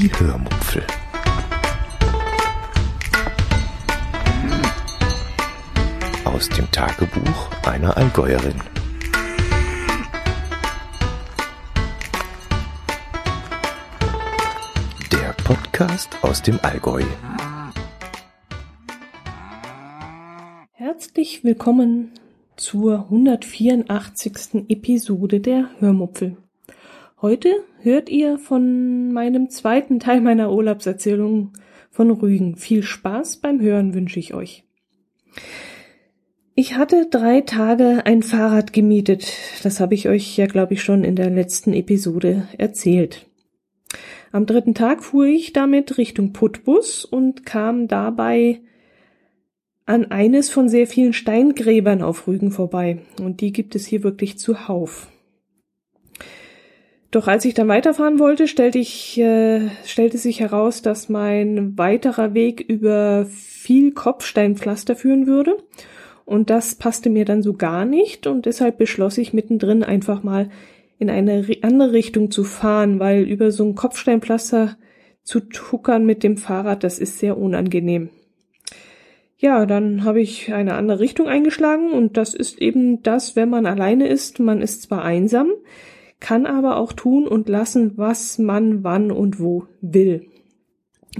Die 0.00 0.10
Hörmupfel. 0.18 0.82
Aus 6.24 6.48
dem 6.48 6.70
Tagebuch 6.70 7.50
einer 7.66 7.94
Allgäuerin. 7.98 8.54
Der 15.12 15.34
Podcast 15.44 16.16
aus 16.22 16.40
dem 16.40 16.58
Allgäu. 16.62 17.02
Herzlich 20.72 21.44
willkommen 21.44 22.12
zur 22.56 23.00
184. 23.00 24.64
Episode 24.70 25.40
der 25.40 25.68
Hörmupfel. 25.78 26.38
Heute 27.22 27.64
hört 27.82 28.08
ihr 28.08 28.38
von 28.38 29.12
meinem 29.12 29.50
zweiten 29.50 30.00
Teil 30.00 30.22
meiner 30.22 30.50
Urlaubserzählung 30.50 31.52
von 31.90 32.10
Rügen. 32.10 32.56
Viel 32.56 32.82
Spaß 32.82 33.42
beim 33.42 33.60
Hören 33.60 33.92
wünsche 33.92 34.18
ich 34.18 34.32
euch. 34.32 34.64
Ich 36.54 36.76
hatte 36.76 37.08
drei 37.10 37.42
Tage 37.42 38.06
ein 38.06 38.22
Fahrrad 38.22 38.72
gemietet. 38.72 39.34
Das 39.62 39.80
habe 39.80 39.92
ich 39.94 40.08
euch 40.08 40.34
ja, 40.38 40.46
glaube 40.46 40.72
ich, 40.72 40.82
schon 40.82 41.04
in 41.04 41.14
der 41.14 41.28
letzten 41.28 41.74
Episode 41.74 42.48
erzählt. 42.56 43.26
Am 44.32 44.46
dritten 44.46 44.74
Tag 44.74 45.04
fuhr 45.04 45.26
ich 45.26 45.52
damit 45.52 45.98
Richtung 45.98 46.32
Putbus 46.32 47.04
und 47.04 47.44
kam 47.44 47.86
dabei 47.86 48.60
an 49.84 50.10
eines 50.10 50.48
von 50.48 50.70
sehr 50.70 50.86
vielen 50.86 51.12
Steingräbern 51.12 52.00
auf 52.00 52.26
Rügen 52.26 52.50
vorbei. 52.50 53.00
Und 53.20 53.42
die 53.42 53.52
gibt 53.52 53.74
es 53.74 53.84
hier 53.84 54.02
wirklich 54.04 54.38
zuhauf. 54.38 55.10
Doch 57.10 57.26
als 57.26 57.44
ich 57.44 57.54
dann 57.54 57.66
weiterfahren 57.66 58.20
wollte, 58.20 58.46
stellte, 58.46 58.78
ich, 58.78 59.18
äh, 59.18 59.68
stellte 59.84 60.16
sich 60.16 60.40
heraus, 60.40 60.80
dass 60.82 61.08
mein 61.08 61.76
weiterer 61.76 62.34
Weg 62.34 62.60
über 62.60 63.26
viel 63.26 63.92
Kopfsteinpflaster 63.92 64.94
führen 64.94 65.26
würde. 65.26 65.56
Und 66.24 66.50
das 66.50 66.76
passte 66.76 67.10
mir 67.10 67.24
dann 67.24 67.42
so 67.42 67.54
gar 67.54 67.84
nicht 67.84 68.28
und 68.28 68.46
deshalb 68.46 68.78
beschloss 68.78 69.18
ich 69.18 69.32
mittendrin 69.32 69.82
einfach 69.82 70.22
mal 70.22 70.48
in 71.00 71.10
eine 71.10 71.44
andere 71.62 71.92
Richtung 71.92 72.30
zu 72.30 72.44
fahren, 72.44 73.00
weil 73.00 73.24
über 73.24 73.50
so 73.50 73.64
ein 73.64 73.74
Kopfsteinpflaster 73.74 74.76
zu 75.24 75.40
tuckern 75.40 76.06
mit 76.06 76.22
dem 76.22 76.36
Fahrrad, 76.36 76.84
das 76.84 77.00
ist 77.00 77.18
sehr 77.18 77.36
unangenehm. 77.36 78.10
Ja, 79.38 79.66
dann 79.66 80.04
habe 80.04 80.20
ich 80.20 80.52
eine 80.52 80.74
andere 80.74 81.00
Richtung 81.00 81.26
eingeschlagen 81.26 81.90
und 81.90 82.16
das 82.16 82.34
ist 82.34 82.60
eben 82.60 83.02
das, 83.02 83.34
wenn 83.34 83.48
man 83.48 83.66
alleine 83.66 84.06
ist. 84.06 84.38
Man 84.38 84.60
ist 84.60 84.82
zwar 84.82 85.02
einsam, 85.02 85.50
kann 86.20 86.46
aber 86.46 86.76
auch 86.76 86.92
tun 86.92 87.26
und 87.26 87.48
lassen, 87.48 87.92
was 87.96 88.38
man 88.38 88.84
wann 88.84 89.10
und 89.10 89.40
wo 89.40 89.66
will. 89.80 90.26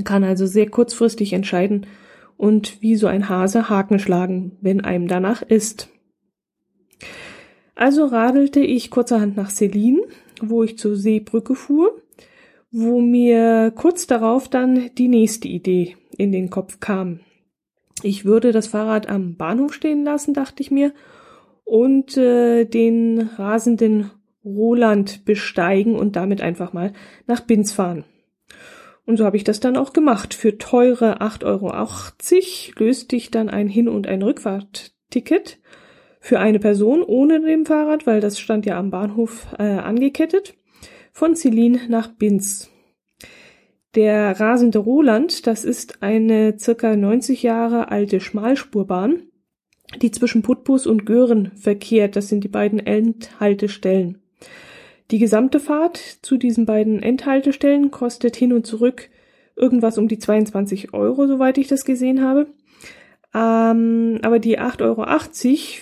Kann 0.04 0.22
also 0.22 0.46
sehr 0.46 0.68
kurzfristig 0.68 1.32
entscheiden 1.32 1.86
und 2.36 2.80
wie 2.80 2.96
so 2.96 3.06
ein 3.06 3.28
Hase 3.28 3.68
Haken 3.68 3.98
schlagen, 3.98 4.52
wenn 4.60 4.82
einem 4.82 5.08
danach 5.08 5.42
ist. 5.42 5.88
Also 7.74 8.04
radelte 8.04 8.60
ich 8.60 8.90
kurzerhand 8.90 9.36
nach 9.36 9.50
Selin, 9.50 10.00
wo 10.40 10.62
ich 10.62 10.78
zur 10.78 10.96
Seebrücke 10.96 11.54
fuhr, 11.54 12.00
wo 12.70 13.00
mir 13.00 13.72
kurz 13.74 14.06
darauf 14.06 14.48
dann 14.48 14.90
die 14.96 15.08
nächste 15.08 15.48
Idee 15.48 15.96
in 16.16 16.30
den 16.30 16.50
Kopf 16.50 16.78
kam. 16.80 17.20
Ich 18.02 18.24
würde 18.24 18.52
das 18.52 18.68
Fahrrad 18.68 19.08
am 19.08 19.36
Bahnhof 19.36 19.74
stehen 19.74 20.04
lassen, 20.04 20.34
dachte 20.34 20.62
ich 20.62 20.70
mir, 20.70 20.92
und 21.64 22.16
äh, 22.16 22.64
den 22.64 23.30
rasenden 23.36 24.10
Roland 24.44 25.24
besteigen 25.24 25.94
und 25.94 26.16
damit 26.16 26.41
einfach 26.41 26.72
mal 26.72 26.92
nach 27.27 27.41
Binz 27.41 27.72
fahren. 27.72 28.05
Und 29.06 29.16
so 29.16 29.24
habe 29.24 29.36
ich 29.36 29.44
das 29.44 29.60
dann 29.60 29.77
auch 29.77 29.92
gemacht. 29.92 30.34
Für 30.34 30.58
teure 30.58 31.20
8,80 31.20 31.44
Euro 31.44 32.84
löste 32.84 33.16
ich 33.16 33.30
dann 33.30 33.48
ein 33.48 33.69
Hin- 33.69 33.88
und 33.88 34.06
ein 34.06 34.22
Rückfahrtticket 34.22 35.59
für 36.20 36.38
eine 36.38 36.59
Person 36.59 37.03
ohne 37.03 37.41
dem 37.41 37.66
Fahrrad, 37.66 38.06
weil 38.06 38.20
das 38.20 38.38
stand 38.38 38.66
ja 38.66 38.78
am 38.78 38.91
Bahnhof 38.91 39.48
äh, 39.59 39.62
angekettet, 39.62 40.54
von 41.12 41.34
Celine 41.34 41.81
nach 41.88 42.09
Binz. 42.09 42.70
Der 43.97 44.38
rasende 44.38 44.78
Roland, 44.78 45.48
das 45.48 45.64
ist 45.64 46.03
eine 46.03 46.56
circa 46.59 46.94
90 46.94 47.43
Jahre 47.43 47.91
alte 47.91 48.20
Schmalspurbahn, 48.20 49.25
die 50.00 50.12
zwischen 50.12 50.43
Putbus 50.43 50.87
und 50.87 51.06
Gören 51.06 51.50
verkehrt. 51.56 52.14
Das 52.14 52.28
sind 52.28 52.44
die 52.44 52.48
beiden 52.48 52.78
Endhaltestellen. 52.78 54.19
Die 55.10 55.19
gesamte 55.19 55.59
Fahrt 55.59 55.97
zu 56.22 56.37
diesen 56.37 56.66
beiden 56.66 57.03
Endhaltestellen 57.03 57.91
kostet 57.91 58.37
hin 58.37 58.53
und 58.53 58.66
zurück 58.66 59.09
irgendwas 59.56 59.98
um 59.98 60.09
die 60.09 60.19
22 60.19 60.94
Euro, 60.94 61.26
soweit 61.26 61.59
ich 61.59 61.69
das 61.69 61.84
gesehen 61.84 62.22
habe. 62.22 62.47
Ähm, 63.34 64.19
aber 64.22 64.38
die 64.38 64.59
8,80 64.59 64.82
Euro 64.82 65.06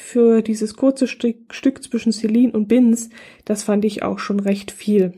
für 0.02 0.42
dieses 0.42 0.74
kurze 0.74 1.06
Stück, 1.06 1.54
Stück 1.54 1.82
zwischen 1.82 2.12
Celine 2.12 2.52
und 2.52 2.68
Binz, 2.68 3.10
das 3.44 3.62
fand 3.62 3.84
ich 3.84 4.02
auch 4.02 4.18
schon 4.18 4.40
recht 4.40 4.70
viel. 4.70 5.14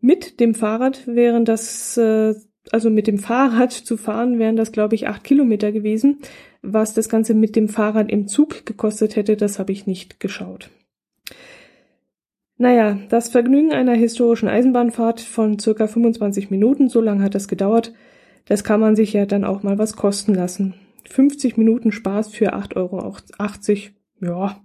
Mit 0.00 0.38
dem 0.38 0.54
Fahrrad 0.54 1.06
wären 1.06 1.44
das, 1.44 1.96
äh, 1.96 2.34
also 2.70 2.90
mit 2.90 3.06
dem 3.06 3.18
Fahrrad 3.18 3.72
zu 3.72 3.96
fahren, 3.96 4.38
wären 4.38 4.56
das, 4.56 4.70
glaube 4.70 4.94
ich, 4.94 5.08
acht 5.08 5.24
Kilometer 5.24 5.72
gewesen. 5.72 6.18
Was 6.62 6.94
das 6.94 7.08
Ganze 7.08 7.34
mit 7.34 7.56
dem 7.56 7.68
Fahrrad 7.68 8.10
im 8.10 8.28
Zug 8.28 8.66
gekostet 8.66 9.16
hätte, 9.16 9.36
das 9.36 9.58
habe 9.58 9.72
ich 9.72 9.86
nicht 9.86 10.20
geschaut. 10.20 10.70
Naja, 12.60 12.98
das 13.08 13.28
Vergnügen 13.28 13.72
einer 13.72 13.94
historischen 13.94 14.48
Eisenbahnfahrt 14.48 15.20
von 15.20 15.60
circa 15.60 15.86
25 15.86 16.50
Minuten, 16.50 16.88
so 16.88 17.00
lange 17.00 17.22
hat 17.22 17.36
das 17.36 17.46
gedauert, 17.46 17.92
das 18.46 18.64
kann 18.64 18.80
man 18.80 18.96
sich 18.96 19.12
ja 19.12 19.26
dann 19.26 19.44
auch 19.44 19.62
mal 19.62 19.78
was 19.78 19.94
kosten 19.94 20.34
lassen. 20.34 20.74
50 21.08 21.56
Minuten 21.56 21.92
Spaß 21.92 22.34
für 22.34 22.54
8,80 22.54 22.76
Euro, 22.76 23.16
ja. 24.20 24.60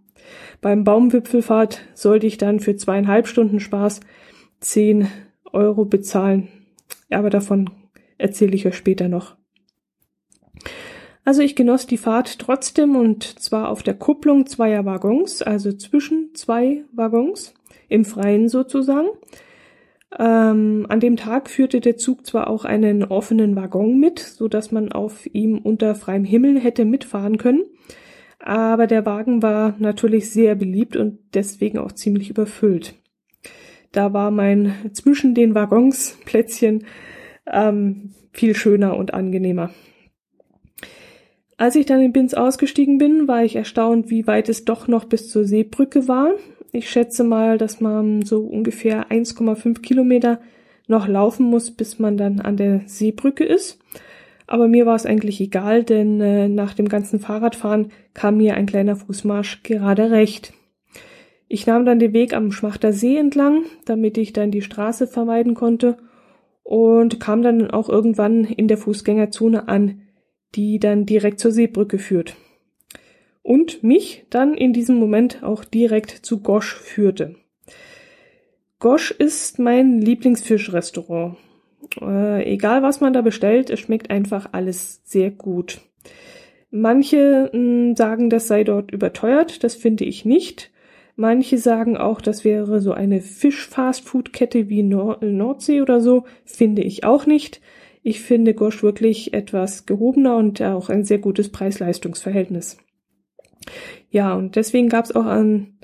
Beim 0.60 0.84
Baumwipfelfahrt 0.84 1.82
sollte 1.94 2.26
ich 2.26 2.38
dann 2.38 2.60
für 2.60 2.76
zweieinhalb 2.76 3.28
Stunden 3.28 3.60
Spaß 3.60 4.00
10 4.62 5.08
Euro 5.52 5.86
bezahlen. 5.86 6.48
Aber 7.12 7.30
davon 7.30 7.70
erzähle 8.18 8.56
ich 8.56 8.66
euch 8.66 8.76
später 8.76 9.08
noch. 9.08 9.36
Also 11.26 11.42
ich 11.42 11.56
genoss 11.56 11.86
die 11.86 11.98
Fahrt 11.98 12.40
trotzdem 12.40 12.96
und 12.96 13.24
zwar 13.24 13.70
auf 13.70 13.84
der 13.84 13.94
Kupplung 13.94 14.48
zweier 14.48 14.86
Waggons, 14.86 15.42
also 15.42 15.72
zwischen 15.72 16.34
zwei 16.34 16.84
Waggons 16.92 17.54
im 17.94 18.06
Freien 18.06 18.50
sozusagen. 18.50 19.08
Ähm, 20.20 20.86
an 20.90 21.00
dem 21.00 21.16
Tag 21.16 21.50
führte 21.50 21.80
der 21.80 21.98
Zug 21.98 22.26
zwar 22.26 22.48
auch 22.48 22.66
einen 22.66 23.04
offenen 23.04 23.56
Waggon 23.56 24.00
mit, 24.00 24.20
so 24.20 24.48
dass 24.48 24.72
man 24.72 24.92
auf 24.92 25.28
ihm 25.34 25.58
unter 25.60 25.96
freiem 25.96 26.24
Himmel 26.24 26.60
hätte 26.60 26.86
mitfahren 26.86 27.38
können, 27.38 27.64
aber 28.40 28.88
der 28.88 29.06
Wagen 29.06 29.42
war 29.42 29.76
natürlich 29.80 30.30
sehr 30.32 30.56
beliebt 30.56 30.98
und 30.98 31.20
deswegen 31.34 31.78
auch 31.78 31.94
ziemlich 31.94 32.30
überfüllt. 32.30 32.96
Da 33.92 34.12
war 34.12 34.32
mein 34.32 34.74
zwischen 34.92 35.36
den 35.36 35.56
Waggons 35.56 36.18
Plätzchen 36.26 36.86
ähm, 37.52 38.14
viel 38.32 38.56
schöner 38.56 38.98
und 38.98 39.14
angenehmer. 39.14 39.70
Als 41.58 41.76
ich 41.76 41.86
dann 41.86 42.02
in 42.02 42.12
Binz 42.12 42.34
ausgestiegen 42.34 42.98
bin, 42.98 43.28
war 43.28 43.44
ich 43.44 43.56
erstaunt, 43.56 44.10
wie 44.10 44.28
weit 44.28 44.50
es 44.50 44.66
doch 44.66 44.88
noch 44.88 45.06
bis 45.06 45.30
zur 45.30 45.46
Seebrücke 45.46 46.08
war. 46.08 46.32
Ich 46.76 46.90
schätze 46.90 47.24
mal, 47.24 47.60
dass 47.60 47.82
man 47.82 48.24
so 48.24 48.42
ungefähr 48.42 49.12
1,5 49.12 49.82
Kilometer 49.82 50.42
noch 50.88 51.08
laufen 51.08 51.46
muss, 51.46 51.70
bis 51.70 52.00
man 52.00 52.18
dann 52.18 52.40
an 52.40 52.58
der 52.58 52.82
Seebrücke 52.88 53.44
ist. 53.44 53.78
Aber 54.48 54.68
mir 54.68 54.88
war 54.88 54.96
es 54.96 55.06
eigentlich 55.06 55.40
egal, 55.40 55.84
denn 55.84 56.20
äh, 56.20 56.50
nach 56.50 56.74
dem 56.74 56.90
ganzen 56.90 57.20
Fahrradfahren 57.20 57.92
kam 58.16 58.38
mir 58.38 58.56
ein 58.56 58.66
kleiner 58.66 58.96
Fußmarsch 58.96 59.62
gerade 59.62 60.10
recht. 60.10 60.54
Ich 61.48 61.68
nahm 61.68 61.86
dann 61.86 62.00
den 62.00 62.14
Weg 62.14 62.34
am 62.34 62.52
Schmachter 62.52 62.92
See 62.92 63.18
entlang, 63.18 63.66
damit 63.86 64.18
ich 64.18 64.34
dann 64.34 64.50
die 64.50 64.64
Straße 64.64 65.06
vermeiden 65.06 65.54
konnte 65.54 65.98
und 66.64 67.20
kam 67.20 67.44
dann 67.44 67.70
auch 67.70 67.88
irgendwann 67.88 68.46
in 68.46 68.68
der 68.68 68.80
Fußgängerzone 68.80 69.68
an, 69.68 70.02
die 70.56 70.80
dann 70.80 71.06
direkt 71.06 71.40
zur 71.40 71.52
Seebrücke 71.52 72.00
führt 72.00 72.36
und 73.44 73.84
mich 73.84 74.26
dann 74.30 74.56
in 74.56 74.74
diesem 74.74 74.96
Moment 74.96 75.44
auch 75.44 75.64
direkt 75.64 76.10
zu 76.10 76.40
Gosch 76.40 76.76
führte. 76.76 77.36
Gosch 78.80 79.12
ist 79.12 79.60
mein 79.60 80.02
Lieblingsfischrestaurant. 80.02 81.38
Äh, 82.02 82.52
egal 82.52 82.82
was 82.82 83.02
man 83.02 83.14
da 83.14 83.22
bestellt, 83.22 83.70
es 83.70 83.82
schmeckt 83.82 84.10
einfach 84.10 84.50
alles 84.54 85.02
sehr 85.04 85.30
gut. 85.30 85.82
Manche 86.72 87.50
mh, 87.54 87.60
hm, 87.60 87.96
sagen, 87.96 88.30
das 88.30 88.48
sei 88.48 88.64
dort 88.64 88.92
überteuert, 88.92 89.64
das 89.64 89.76
finde 89.76 90.06
ich 90.06 90.26
nicht. 90.26 90.72
Manche 91.16 91.60
sagen 91.60 91.96
auch, 91.96 92.20
das 92.20 92.44
wäre 92.44 92.82
so 92.82 92.92
eine 92.92 93.22
Fisch-Fastfood-Kette 93.22 94.70
wie 94.70 94.82
Nord 94.82 95.22
Nordsee 95.22 95.82
oder 95.82 96.02
so, 96.02 96.24
finde 96.44 96.82
ich 96.82 97.04
auch 97.04 97.28
nicht. 97.28 97.62
Ich 98.02 98.22
finde 98.22 98.56
Gosch 98.56 98.82
wirklich 98.82 99.34
etwas 99.34 99.86
gehobener 99.86 100.36
und 100.38 100.62
auch 100.62 100.90
ein 100.90 101.04
sehr 101.04 101.20
gutes 101.20 101.50
Preis-Leistungs-Verhältnis. 101.50 102.78
Ja, 104.10 104.34
und 104.34 104.56
deswegen 104.56 104.90
gab 104.90 105.06
es 105.06 105.16
auch 105.16 105.26
an 105.26 105.78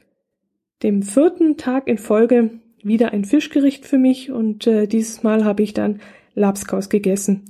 dem 0.83 1.03
vierten 1.03 1.57
Tag 1.57 1.87
in 1.87 1.97
Folge 1.97 2.59
wieder 2.81 3.11
ein 3.11 3.25
Fischgericht 3.25 3.85
für 3.85 3.97
mich 3.97 4.31
und 4.31 4.65
äh, 4.67 4.87
dieses 4.87 5.23
Mal 5.23 5.43
habe 5.43 5.63
ich 5.63 5.73
dann 5.73 5.99
Lapskaus 6.35 6.89
gegessen. 6.89 7.45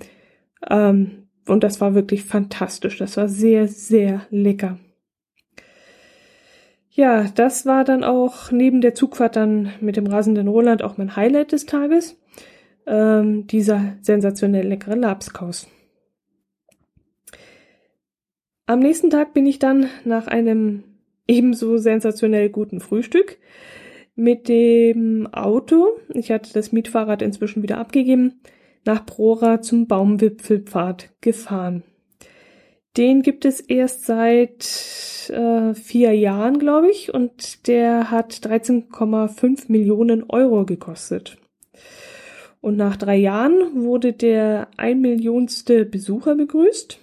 Ähm, 0.67 1.27
und 1.47 1.63
das 1.63 1.81
war 1.81 1.95
wirklich 1.95 2.23
fantastisch. 2.23 2.97
Das 2.97 3.17
war 3.17 3.27
sehr, 3.27 3.67
sehr 3.67 4.21
lecker. 4.29 4.77
Ja, 6.91 7.23
das 7.33 7.65
war 7.65 7.83
dann 7.83 8.03
auch 8.03 8.51
neben 8.51 8.81
der 8.81 8.93
Zugfahrt 8.93 9.35
dann 9.35 9.71
mit 9.79 9.95
dem 9.95 10.07
rasenden 10.07 10.47
Roland 10.47 10.83
auch 10.83 10.97
mein 10.97 11.15
Highlight 11.15 11.51
des 11.51 11.65
Tages. 11.65 12.17
Ähm, 12.87 13.47
dieser 13.47 13.93
sensationell 14.01 14.67
leckere 14.67 14.95
Lapskaus. 14.95 15.67
Am 18.69 18.81
nächsten 18.81 19.09
Tag 19.09 19.33
bin 19.33 19.47
ich 19.47 19.57
dann 19.57 19.89
nach 20.05 20.27
einem 20.27 20.83
ebenso 21.27 21.77
sensationell 21.77 22.49
guten 22.49 22.81
Frühstück 22.81 23.39
mit 24.13 24.47
dem 24.47 25.25
Auto, 25.33 25.97
ich 26.13 26.29
hatte 26.29 26.53
das 26.53 26.71
Mietfahrrad 26.71 27.23
inzwischen 27.23 27.63
wieder 27.63 27.79
abgegeben, 27.79 28.41
nach 28.85 29.07
Prora 29.07 29.63
zum 29.63 29.87
Baumwipfelpfad 29.87 31.09
gefahren. 31.19 31.81
Den 32.95 33.23
gibt 33.23 33.43
es 33.43 33.59
erst 33.59 34.05
seit 34.05 35.31
äh, 35.31 35.73
vier 35.73 36.13
Jahren, 36.13 36.59
glaube 36.59 36.91
ich, 36.91 37.11
und 37.11 37.67
der 37.67 38.11
hat 38.11 38.33
13,5 38.33 39.63
Millionen 39.71 40.29
Euro 40.29 40.63
gekostet. 40.63 41.39
Und 42.61 42.77
nach 42.77 42.97
drei 42.97 43.15
Jahren 43.15 43.83
wurde 43.83 44.13
der 44.13 44.67
ein 44.77 45.01
Millionste 45.01 45.85
Besucher 45.85 46.35
begrüßt. 46.35 46.99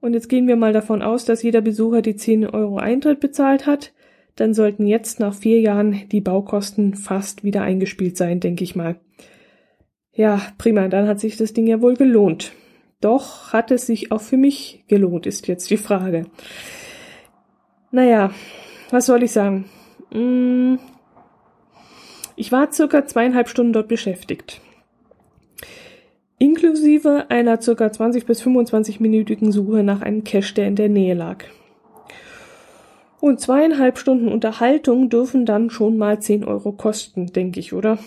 Und 0.00 0.14
jetzt 0.14 0.28
gehen 0.28 0.46
wir 0.46 0.56
mal 0.56 0.72
davon 0.72 1.02
aus, 1.02 1.24
dass 1.24 1.42
jeder 1.42 1.60
Besucher 1.60 2.02
die 2.02 2.16
10 2.16 2.46
Euro 2.46 2.78
Eintritt 2.78 3.20
bezahlt 3.20 3.66
hat. 3.66 3.92
Dann 4.36 4.54
sollten 4.54 4.86
jetzt 4.86 5.18
nach 5.18 5.34
vier 5.34 5.60
Jahren 5.60 6.08
die 6.12 6.20
Baukosten 6.20 6.94
fast 6.94 7.42
wieder 7.42 7.62
eingespielt 7.62 8.16
sein, 8.16 8.38
denke 8.38 8.62
ich 8.62 8.76
mal. 8.76 9.00
Ja, 10.12 10.40
prima, 10.58 10.88
dann 10.88 11.08
hat 11.08 11.18
sich 11.20 11.36
das 11.36 11.52
Ding 11.52 11.66
ja 11.66 11.80
wohl 11.80 11.94
gelohnt. 11.94 12.52
Doch 13.00 13.52
hat 13.52 13.70
es 13.70 13.86
sich 13.86 14.12
auch 14.12 14.20
für 14.20 14.36
mich 14.36 14.84
gelohnt, 14.88 15.26
ist 15.26 15.48
jetzt 15.48 15.70
die 15.70 15.76
Frage. 15.76 16.26
Naja, 17.90 18.32
was 18.90 19.06
soll 19.06 19.22
ich 19.22 19.32
sagen? 19.32 19.66
Hm, 20.12 20.78
ich 22.36 22.52
war 22.52 22.72
circa 22.72 23.06
zweieinhalb 23.06 23.48
Stunden 23.48 23.72
dort 23.72 23.88
beschäftigt. 23.88 24.60
Inklusive 26.38 27.30
einer 27.30 27.60
circa 27.60 27.90
20 27.90 28.24
bis 28.26 28.40
25 28.42 29.00
minütigen 29.00 29.50
Suche 29.50 29.82
nach 29.82 30.02
einem 30.02 30.22
Cache, 30.22 30.54
der 30.54 30.68
in 30.68 30.76
der 30.76 30.88
Nähe 30.88 31.14
lag. 31.14 31.44
Und 33.20 33.40
zweieinhalb 33.40 33.98
Stunden 33.98 34.28
Unterhaltung 34.28 35.10
dürfen 35.10 35.44
dann 35.44 35.70
schon 35.70 35.98
mal 35.98 36.20
10 36.20 36.44
Euro 36.44 36.70
kosten, 36.72 37.32
denke 37.32 37.58
ich, 37.58 37.72
oder? 37.72 37.98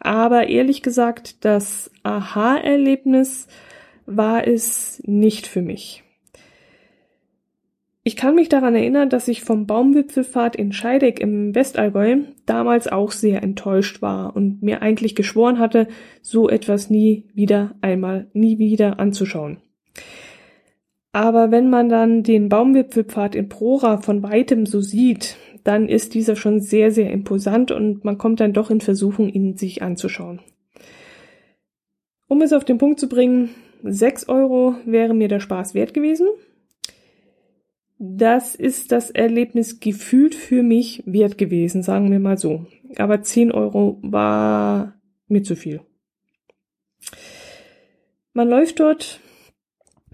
Aber 0.00 0.48
ehrlich 0.48 0.82
gesagt, 0.82 1.44
das 1.44 1.90
Aha-Erlebnis 2.02 3.48
war 4.06 4.46
es 4.46 5.02
nicht 5.04 5.46
für 5.46 5.62
mich. 5.62 6.03
Ich 8.06 8.16
kann 8.16 8.34
mich 8.34 8.50
daran 8.50 8.74
erinnern, 8.74 9.08
dass 9.08 9.28
ich 9.28 9.42
vom 9.42 9.66
Baumwipfelfahrt 9.66 10.56
in 10.56 10.72
Scheideck 10.72 11.20
im 11.20 11.54
Westallgäu 11.54 12.18
damals 12.44 12.86
auch 12.86 13.12
sehr 13.12 13.42
enttäuscht 13.42 14.02
war 14.02 14.36
und 14.36 14.62
mir 14.62 14.82
eigentlich 14.82 15.14
geschworen 15.14 15.58
hatte, 15.58 15.88
so 16.20 16.50
etwas 16.50 16.90
nie 16.90 17.24
wieder 17.32 17.74
einmal, 17.80 18.28
nie 18.34 18.58
wieder 18.58 19.00
anzuschauen. 19.00 19.56
Aber 21.12 21.50
wenn 21.50 21.70
man 21.70 21.88
dann 21.88 22.22
den 22.22 22.50
Baumwipfelpfad 22.50 23.34
in 23.34 23.48
Prora 23.48 23.96
von 23.96 24.22
weitem 24.22 24.66
so 24.66 24.82
sieht, 24.82 25.38
dann 25.62 25.88
ist 25.88 26.12
dieser 26.12 26.36
schon 26.36 26.60
sehr, 26.60 26.90
sehr 26.90 27.10
imposant 27.10 27.70
und 27.70 28.04
man 28.04 28.18
kommt 28.18 28.40
dann 28.40 28.52
doch 28.52 28.70
in 28.70 28.82
Versuchung, 28.82 29.30
ihn 29.30 29.56
sich 29.56 29.80
anzuschauen. 29.80 30.40
Um 32.28 32.42
es 32.42 32.52
auf 32.52 32.66
den 32.66 32.76
Punkt 32.76 33.00
zu 33.00 33.08
bringen, 33.08 33.50
6 33.82 34.28
Euro 34.28 34.74
wäre 34.84 35.14
mir 35.14 35.28
der 35.28 35.40
Spaß 35.40 35.72
wert 35.72 35.94
gewesen. 35.94 36.26
Das 37.98 38.54
ist 38.54 38.92
das 38.92 39.10
Erlebnis 39.10 39.80
gefühlt 39.80 40.34
für 40.34 40.62
mich 40.62 41.02
wert 41.06 41.38
gewesen, 41.38 41.82
sagen 41.82 42.10
wir 42.10 42.18
mal 42.18 42.38
so. 42.38 42.66
Aber 42.96 43.22
10 43.22 43.52
Euro 43.52 43.98
war 44.02 44.94
mir 45.28 45.42
zu 45.42 45.56
viel. 45.56 45.80
Man 48.32 48.48
läuft 48.48 48.80
dort 48.80 49.20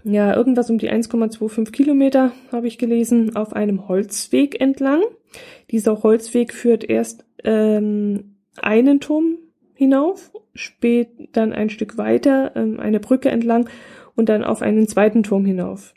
ja, 0.03 0.35
irgendwas 0.35 0.69
um 0.69 0.77
die 0.77 0.89
1,25 0.91 1.71
Kilometer, 1.71 2.31
habe 2.51 2.67
ich 2.67 2.77
gelesen, 2.77 3.35
auf 3.35 3.53
einem 3.53 3.87
Holzweg 3.87 4.59
entlang. 4.59 5.01
Dieser 5.69 6.03
Holzweg 6.03 6.53
führt 6.53 6.83
erst 6.83 7.25
ähm, 7.43 8.37
einen 8.57 8.99
Turm 8.99 9.37
hinauf, 9.73 10.31
spät 10.53 11.09
dann 11.33 11.53
ein 11.53 11.69
Stück 11.69 11.97
weiter 11.97 12.51
ähm, 12.55 12.79
eine 12.79 12.99
Brücke 12.99 13.29
entlang 13.29 13.69
und 14.15 14.29
dann 14.29 14.43
auf 14.43 14.61
einen 14.61 14.87
zweiten 14.87 15.23
Turm 15.23 15.45
hinauf. 15.45 15.93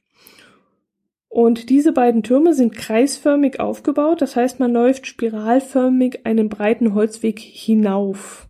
Und 1.35 1.69
diese 1.69 1.91
beiden 1.91 2.23
Türme 2.23 2.55
sind 2.55 2.77
kreisförmig 2.77 3.59
aufgebaut, 3.59 4.23
das 4.23 4.37
heißt, 4.37 4.61
man 4.61 4.73
läuft 4.73 5.09
spiralförmig 5.09 6.21
einen 6.25 6.49
breiten 6.49 6.95
Holzweg 6.95 7.41
hinauf. 7.41 8.49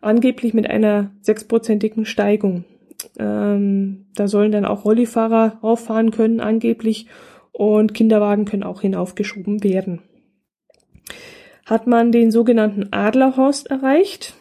Angeblich 0.00 0.54
mit 0.54 0.70
einer 0.70 1.10
sechsprozentigen 1.20 2.06
Steigung. 2.06 2.64
Ähm, 3.18 4.06
da 4.14 4.26
sollen 4.26 4.52
dann 4.52 4.64
auch 4.64 4.86
Rollifahrer 4.86 5.58
rauffahren 5.62 6.10
können, 6.10 6.40
angeblich, 6.40 7.08
und 7.52 7.92
Kinderwagen 7.92 8.46
können 8.46 8.62
auch 8.62 8.80
hinaufgeschoben 8.80 9.62
werden. 9.62 10.00
Hat 11.66 11.86
man 11.86 12.10
den 12.10 12.30
sogenannten 12.30 12.88
Adlerhorst 12.90 13.66
erreicht, 13.70 14.34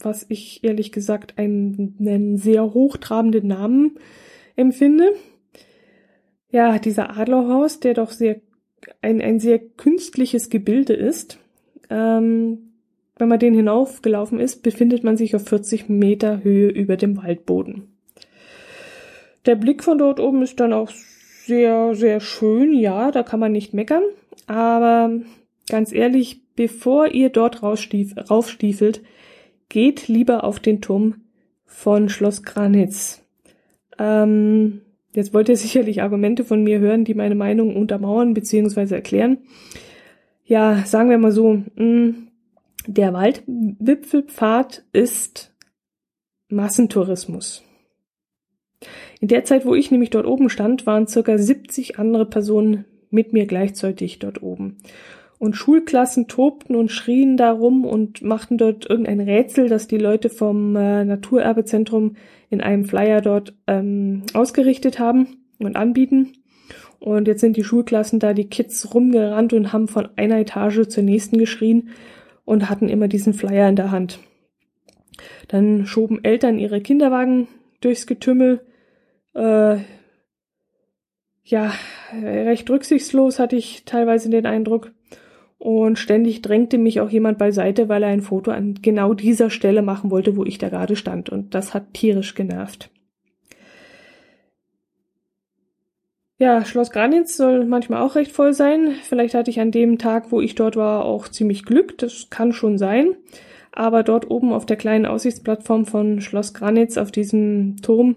was 0.00 0.26
ich 0.28 0.64
ehrlich 0.64 0.90
gesagt 0.90 1.38
einen, 1.38 1.94
einen 2.00 2.38
sehr 2.38 2.74
hochtrabenden 2.74 3.46
Namen 3.46 4.00
empfinde. 4.56 5.12
Ja, 6.50 6.78
dieser 6.78 7.16
Adlerhorst, 7.16 7.84
der 7.84 7.94
doch 7.94 8.10
sehr 8.10 8.40
ein, 9.02 9.20
ein 9.20 9.40
sehr 9.40 9.58
künstliches 9.58 10.50
Gebilde 10.50 10.94
ist, 10.94 11.38
ähm, 11.90 12.68
wenn 13.16 13.28
man 13.28 13.38
den 13.38 13.54
hinaufgelaufen 13.54 14.38
ist, 14.38 14.62
befindet 14.62 15.02
man 15.02 15.16
sich 15.16 15.34
auf 15.34 15.46
40 15.46 15.88
Meter 15.88 16.44
Höhe 16.44 16.68
über 16.68 16.96
dem 16.96 17.16
Waldboden. 17.16 17.98
Der 19.46 19.56
Blick 19.56 19.82
von 19.82 19.98
dort 19.98 20.20
oben 20.20 20.42
ist 20.42 20.60
dann 20.60 20.72
auch 20.72 20.90
sehr, 21.44 21.94
sehr 21.94 22.20
schön. 22.20 22.72
Ja, 22.72 23.10
da 23.10 23.22
kann 23.22 23.40
man 23.40 23.52
nicht 23.52 23.74
meckern. 23.74 24.02
Aber 24.46 25.10
ganz 25.68 25.92
ehrlich, 25.92 26.42
bevor 26.54 27.08
ihr 27.08 27.30
dort 27.30 27.62
raufstiefelt, 27.62 29.02
geht 29.68 30.08
lieber 30.08 30.44
auf 30.44 30.60
den 30.60 30.80
Turm 30.80 31.22
von 31.64 32.08
Schloss 32.08 32.42
Granitz. 32.42 33.24
Ähm, 33.98 34.82
jetzt 35.14 35.34
wollt 35.34 35.48
ihr 35.48 35.56
sicherlich 35.56 36.02
Argumente 36.02 36.44
von 36.44 36.62
mir 36.62 36.78
hören, 36.78 37.04
die 37.04 37.14
meine 37.14 37.34
Meinung 37.34 37.76
untermauern 37.76 38.34
bzw. 38.34 38.94
erklären. 38.94 39.38
Ja, 40.44 40.84
sagen 40.86 41.10
wir 41.10 41.18
mal 41.18 41.32
so, 41.32 41.54
mh, 41.54 41.64
hm, 41.76 42.28
der 42.86 43.12
Waldwipfelpfad 43.12 44.84
ist 44.92 45.54
Massentourismus. 46.48 47.62
In 49.20 49.28
der 49.28 49.44
Zeit, 49.44 49.66
wo 49.66 49.74
ich 49.74 49.90
nämlich 49.90 50.10
dort 50.10 50.26
oben 50.26 50.48
stand, 50.48 50.86
waren 50.86 51.06
circa 51.06 51.36
70 51.36 51.98
andere 51.98 52.24
Personen 52.24 52.84
mit 53.10 53.32
mir 53.32 53.46
gleichzeitig 53.46 54.18
dort 54.18 54.42
oben. 54.42 54.78
Und 55.38 55.54
Schulklassen 55.54 56.26
tobten 56.26 56.74
und 56.74 56.90
schrien 56.90 57.36
darum 57.36 57.84
und 57.84 58.22
machten 58.22 58.58
dort 58.58 58.90
irgendein 58.90 59.20
Rätsel, 59.20 59.68
das 59.68 59.86
die 59.86 59.98
Leute 59.98 60.30
vom 60.30 60.74
äh, 60.74 61.04
Naturerbezentrum 61.04 62.16
in 62.50 62.60
einem 62.60 62.84
Flyer 62.84 63.20
dort 63.20 63.54
ähm, 63.66 64.24
ausgerichtet 64.34 64.98
haben 64.98 65.36
und 65.58 65.76
anbieten. 65.76 66.32
Und 66.98 67.28
jetzt 67.28 67.40
sind 67.40 67.56
die 67.56 67.62
Schulklassen 67.62 68.18
da, 68.18 68.34
die 68.34 68.48
Kids 68.48 68.92
rumgerannt 68.92 69.52
und 69.52 69.72
haben 69.72 69.86
von 69.86 70.08
einer 70.16 70.38
Etage 70.38 70.88
zur 70.88 71.04
nächsten 71.04 71.38
geschrien 71.38 71.90
und 72.44 72.68
hatten 72.68 72.88
immer 72.88 73.06
diesen 73.06 73.34
Flyer 73.34 73.68
in 73.68 73.76
der 73.76 73.90
Hand. 73.92 74.18
Dann 75.48 75.86
schoben 75.86 76.24
Eltern 76.24 76.58
ihre 76.58 76.80
Kinderwagen 76.80 77.46
durchs 77.80 78.06
Getümmel. 78.06 78.60
Äh, 79.34 79.78
ja, 81.44 81.72
recht 82.12 82.68
rücksichtslos 82.68 83.38
hatte 83.38 83.56
ich 83.56 83.84
teilweise 83.84 84.28
den 84.28 84.46
Eindruck. 84.46 84.92
Und 85.58 85.98
ständig 85.98 86.40
drängte 86.40 86.78
mich 86.78 87.00
auch 87.00 87.10
jemand 87.10 87.36
beiseite, 87.36 87.88
weil 87.88 88.04
er 88.04 88.10
ein 88.10 88.22
Foto 88.22 88.52
an 88.52 88.74
genau 88.80 89.12
dieser 89.12 89.50
Stelle 89.50 89.82
machen 89.82 90.10
wollte, 90.10 90.36
wo 90.36 90.44
ich 90.44 90.58
da 90.58 90.68
gerade 90.68 90.94
stand. 90.94 91.30
Und 91.30 91.54
das 91.54 91.74
hat 91.74 91.94
tierisch 91.94 92.34
genervt. 92.34 92.90
Ja, 96.40 96.64
Schloss 96.64 96.92
Granitz 96.92 97.36
soll 97.36 97.64
manchmal 97.64 98.00
auch 98.02 98.14
recht 98.14 98.30
voll 98.30 98.52
sein. 98.52 98.94
Vielleicht 99.02 99.34
hatte 99.34 99.50
ich 99.50 99.58
an 99.58 99.72
dem 99.72 99.98
Tag, 99.98 100.30
wo 100.30 100.40
ich 100.40 100.54
dort 100.54 100.76
war, 100.76 101.04
auch 101.04 101.26
ziemlich 101.26 101.64
Glück. 101.64 101.98
Das 101.98 102.30
kann 102.30 102.52
schon 102.52 102.78
sein. 102.78 103.16
Aber 103.72 104.04
dort 104.04 104.30
oben 104.30 104.52
auf 104.52 104.64
der 104.64 104.76
kleinen 104.76 105.06
Aussichtsplattform 105.06 105.84
von 105.86 106.20
Schloss 106.20 106.54
Granitz 106.54 106.96
auf 106.96 107.10
diesem 107.10 107.78
Turm, 107.82 108.16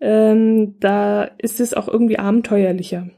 ähm, 0.00 0.74
da 0.80 1.22
ist 1.38 1.60
es 1.60 1.72
auch 1.72 1.86
irgendwie 1.86 2.18
abenteuerlicher. 2.18 3.10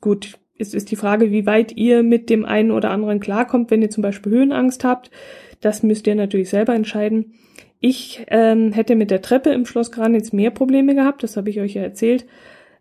Gut, 0.00 0.38
es 0.58 0.74
ist 0.74 0.90
die 0.90 0.96
Frage, 0.96 1.30
wie 1.30 1.46
weit 1.46 1.76
ihr 1.76 2.02
mit 2.02 2.30
dem 2.30 2.44
einen 2.44 2.70
oder 2.70 2.90
anderen 2.90 3.20
klarkommt, 3.20 3.70
wenn 3.70 3.82
ihr 3.82 3.90
zum 3.90 4.02
Beispiel 4.02 4.32
Höhenangst 4.32 4.84
habt. 4.84 5.10
Das 5.60 5.82
müsst 5.82 6.06
ihr 6.06 6.14
natürlich 6.14 6.50
selber 6.50 6.74
entscheiden. 6.74 7.34
Ich 7.80 8.24
ähm, 8.28 8.72
hätte 8.72 8.94
mit 8.96 9.10
der 9.10 9.22
Treppe 9.22 9.50
im 9.50 9.66
Schloss 9.66 9.92
Granitz 9.92 10.32
mehr 10.32 10.50
Probleme 10.50 10.94
gehabt, 10.94 11.22
das 11.22 11.36
habe 11.36 11.50
ich 11.50 11.60
euch 11.60 11.74
ja 11.74 11.82
erzählt, 11.82 12.26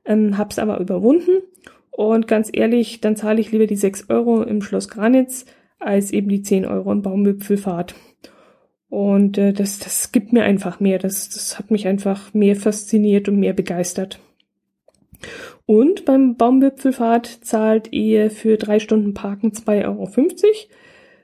ähm, 0.05 0.37
hab's 0.37 0.59
aber 0.59 0.79
überwunden. 0.79 1.41
Und 1.91 2.27
ganz 2.27 2.49
ehrlich, 2.51 3.01
dann 3.01 3.15
zahle 3.15 3.41
ich 3.41 3.51
lieber 3.51 3.67
die 3.67 3.75
6 3.75 4.09
Euro 4.09 4.41
im 4.43 4.61
Schloss 4.61 4.87
Granitz 4.87 5.45
als 5.79 6.11
eben 6.11 6.29
die 6.29 6.41
10 6.41 6.65
Euro 6.65 6.91
im 6.91 7.01
Baumwipfelfahrt. 7.01 7.95
Und 8.89 9.37
äh, 9.37 9.53
das, 9.53 9.79
das 9.79 10.11
gibt 10.11 10.33
mir 10.33 10.43
einfach 10.43 10.79
mehr. 10.79 10.99
Das, 10.99 11.29
das 11.29 11.59
hat 11.59 11.71
mich 11.71 11.87
einfach 11.87 12.33
mehr 12.33 12.55
fasziniert 12.55 13.27
und 13.27 13.39
mehr 13.39 13.53
begeistert. 13.53 14.19
Und 15.65 16.05
beim 16.05 16.35
Baumwipfelfahrt 16.35 17.25
zahlt 17.25 17.93
ihr 17.93 18.29
für 18.31 18.57
drei 18.57 18.79
Stunden 18.79 19.13
Parken 19.13 19.51
2,50 19.51 19.85
Euro. 19.85 20.09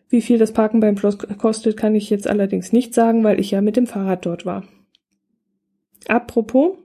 Wie 0.08 0.22
viel 0.22 0.38
das 0.38 0.54
Parken 0.54 0.80
beim 0.80 0.98
Schloss 0.98 1.18
kostet, 1.18 1.78
kann 1.78 1.94
ich 1.94 2.10
jetzt 2.10 2.28
allerdings 2.28 2.72
nicht 2.72 2.94
sagen, 2.94 3.24
weil 3.24 3.40
ich 3.40 3.52
ja 3.52 3.62
mit 3.62 3.76
dem 3.76 3.86
Fahrrad 3.86 4.26
dort 4.26 4.46
war. 4.46 4.64
Apropos, 6.08 6.78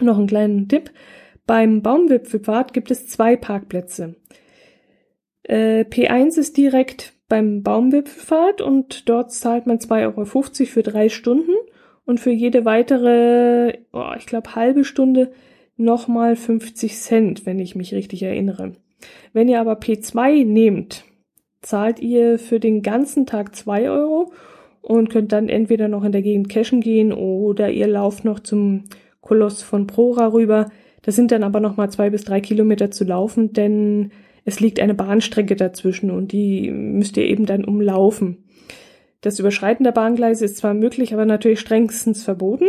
noch 0.00 0.16
einen 0.16 0.26
kleinen 0.26 0.68
Tipp. 0.68 0.90
Beim 1.46 1.82
Baumwipfelpfad 1.82 2.72
gibt 2.72 2.90
es 2.90 3.08
zwei 3.08 3.36
Parkplätze. 3.36 4.16
Äh, 5.42 5.84
P1 5.84 6.38
ist 6.38 6.56
direkt 6.56 7.14
beim 7.28 7.62
Baumwipfelpfad 7.62 8.62
und 8.62 9.08
dort 9.08 9.32
zahlt 9.32 9.66
man 9.66 9.78
2,50 9.78 10.04
Euro 10.04 10.24
für 10.24 10.82
drei 10.82 11.08
Stunden 11.08 11.52
und 12.04 12.20
für 12.20 12.30
jede 12.30 12.64
weitere, 12.64 13.78
oh, 13.92 14.12
ich 14.16 14.26
glaube, 14.26 14.54
halbe 14.54 14.84
Stunde 14.84 15.32
nochmal 15.76 16.36
50 16.36 16.96
Cent, 16.96 17.46
wenn 17.46 17.58
ich 17.58 17.74
mich 17.74 17.94
richtig 17.94 18.22
erinnere. 18.22 18.72
Wenn 19.32 19.48
ihr 19.48 19.60
aber 19.60 19.74
P2 19.74 20.44
nehmt, 20.44 21.04
zahlt 21.62 22.00
ihr 22.00 22.38
für 22.38 22.60
den 22.60 22.82
ganzen 22.82 23.26
Tag 23.26 23.54
zwei 23.54 23.90
Euro 23.90 24.32
und 24.80 25.10
könnt 25.10 25.32
dann 25.32 25.48
entweder 25.48 25.88
noch 25.88 26.04
in 26.04 26.12
der 26.12 26.22
Gegend 26.22 26.48
cashen 26.48 26.80
gehen 26.80 27.12
oder 27.12 27.70
ihr 27.70 27.88
lauft 27.88 28.24
noch 28.24 28.40
zum 28.40 28.84
Koloss 29.20 29.62
von 29.62 29.86
Prora 29.86 30.32
rüber. 30.32 30.70
Das 31.02 31.16
sind 31.16 31.32
dann 31.32 31.42
aber 31.42 31.60
nochmal 31.60 31.90
zwei 31.90 32.10
bis 32.10 32.24
drei 32.24 32.40
Kilometer 32.40 32.90
zu 32.90 33.04
laufen, 33.04 33.52
denn 33.52 34.12
es 34.44 34.60
liegt 34.60 34.78
eine 34.80 34.94
Bahnstrecke 34.94 35.56
dazwischen 35.56 36.10
und 36.10 36.32
die 36.32 36.70
müsst 36.70 37.16
ihr 37.16 37.24
eben 37.24 37.46
dann 37.46 37.64
umlaufen. 37.64 38.44
Das 39.20 39.40
Überschreiten 39.40 39.82
der 39.82 39.92
Bahngleise 39.92 40.44
ist 40.44 40.58
zwar 40.58 40.72
möglich, 40.72 41.12
aber 41.12 41.26
natürlich 41.26 41.58
strengstens 41.58 42.22
verboten 42.22 42.68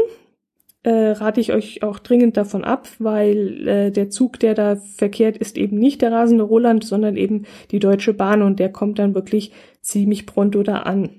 äh, 0.88 1.12
rate 1.12 1.42
ich 1.42 1.52
euch 1.52 1.84
auch 1.84 2.00
dringend 2.00 2.38
davon 2.38 2.64
ab, 2.64 2.88
weil 2.98 3.68
äh, 3.68 3.92
der 3.92 4.10
Zug, 4.10 4.40
der 4.40 4.54
da 4.54 4.78
verkehrt, 4.78 5.36
ist 5.36 5.58
eben 5.58 5.78
nicht 5.78 6.02
der 6.02 6.14
rasende 6.14 6.46
Roland, 6.46 6.86
sondern 6.86 7.18
eben 7.18 7.44
die 7.72 7.80
Deutsche 7.80 8.14
Bahn 8.14 8.42
und 8.42 8.58
der 8.58 8.72
kommt 8.72 8.98
dann 8.98 9.14
wirklich 9.14 9.52
ziemlich 9.82 10.26
pronto 10.26 10.64
da 10.64 10.78
an. 10.78 11.10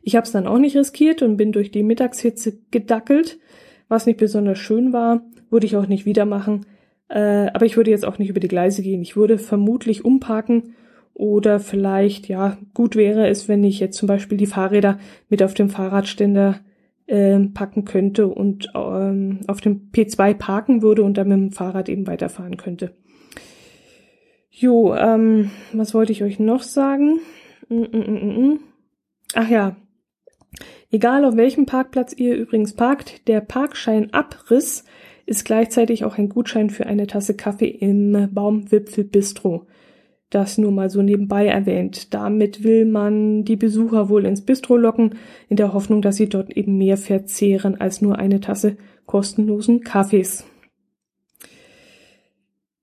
Ich 0.00 0.14
habe 0.14 0.26
es 0.26 0.30
dann 0.30 0.46
auch 0.46 0.58
nicht 0.58 0.76
riskiert 0.76 1.22
und 1.22 1.36
bin 1.36 1.50
durch 1.50 1.72
die 1.72 1.82
Mittagshitze 1.82 2.56
gedackelt, 2.70 3.40
was 3.88 4.06
nicht 4.06 4.20
besonders 4.20 4.58
schön 4.58 4.92
war, 4.92 5.22
würde 5.50 5.66
ich 5.66 5.76
auch 5.76 5.88
nicht 5.88 6.06
wieder 6.06 6.24
machen. 6.24 6.64
Äh, 7.08 7.48
aber 7.52 7.66
ich 7.66 7.76
würde 7.76 7.90
jetzt 7.90 8.04
auch 8.04 8.18
nicht 8.18 8.28
über 8.28 8.38
die 8.38 8.46
Gleise 8.46 8.82
gehen. 8.82 9.02
Ich 9.02 9.16
würde 9.16 9.38
vermutlich 9.38 10.04
umparken 10.04 10.76
oder 11.14 11.58
vielleicht, 11.58 12.28
ja, 12.28 12.58
gut 12.74 12.94
wäre 12.94 13.26
es, 13.26 13.48
wenn 13.48 13.64
ich 13.64 13.80
jetzt 13.80 13.96
zum 13.96 14.06
Beispiel 14.06 14.38
die 14.38 14.46
Fahrräder 14.46 15.00
mit 15.28 15.42
auf 15.42 15.54
dem 15.54 15.68
Fahrradständer 15.68 16.60
äh, 17.08 17.38
packen 17.54 17.84
könnte 17.84 18.28
und 18.28 18.70
ähm, 18.74 19.40
auf 19.48 19.60
dem 19.60 19.90
P2 19.90 20.34
parken 20.34 20.82
würde 20.82 21.02
und 21.02 21.16
dann 21.16 21.28
mit 21.28 21.38
dem 21.38 21.52
Fahrrad 21.52 21.88
eben 21.88 22.06
weiterfahren 22.06 22.56
könnte. 22.56 22.92
Jo, 24.50 24.94
ähm, 24.94 25.50
was 25.72 25.94
wollte 25.94 26.12
ich 26.12 26.22
euch 26.22 26.38
noch 26.38 26.62
sagen? 26.62 27.20
Mm, 27.68 27.82
mm, 27.82 28.04
mm, 28.06 28.48
mm. 28.48 28.60
Ach 29.34 29.48
ja, 29.48 29.76
egal 30.90 31.24
auf 31.24 31.36
welchem 31.36 31.66
Parkplatz 31.66 32.12
ihr 32.16 32.36
übrigens 32.36 32.74
parkt, 32.74 33.26
der 33.28 33.40
Parkscheinabriss 33.40 34.84
ist 35.26 35.44
gleichzeitig 35.44 36.04
auch 36.04 36.18
ein 36.18 36.28
Gutschein 36.28 36.70
für 36.70 36.86
eine 36.86 37.06
Tasse 37.06 37.36
Kaffee 37.36 37.68
im 37.68 38.28
Baumwipfel 38.32 39.04
Bistro. 39.04 39.66
Das 40.30 40.58
nur 40.58 40.72
mal 40.72 40.90
so 40.90 41.00
nebenbei 41.00 41.46
erwähnt. 41.46 42.12
Damit 42.12 42.62
will 42.62 42.84
man 42.84 43.44
die 43.44 43.56
Besucher 43.56 44.10
wohl 44.10 44.26
ins 44.26 44.42
Bistro 44.42 44.76
locken, 44.76 45.14
in 45.48 45.56
der 45.56 45.72
Hoffnung, 45.72 46.02
dass 46.02 46.16
sie 46.16 46.28
dort 46.28 46.54
eben 46.54 46.76
mehr 46.76 46.98
verzehren 46.98 47.80
als 47.80 48.02
nur 48.02 48.18
eine 48.18 48.40
Tasse 48.40 48.76
kostenlosen 49.06 49.80
Kaffees. 49.80 50.44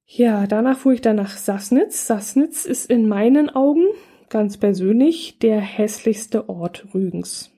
Ja, 0.07 0.47
danach 0.47 0.77
fuhr 0.77 0.93
ich 0.93 1.01
dann 1.01 1.17
nach 1.17 1.37
Sassnitz. 1.37 2.07
Sassnitz 2.07 2.65
ist 2.65 2.89
in 2.89 3.07
meinen 3.07 3.49
Augen 3.49 3.85
ganz 4.29 4.57
persönlich 4.57 5.39
der 5.39 5.59
hässlichste 5.59 6.49
Ort 6.49 6.87
Rügens. 6.93 7.51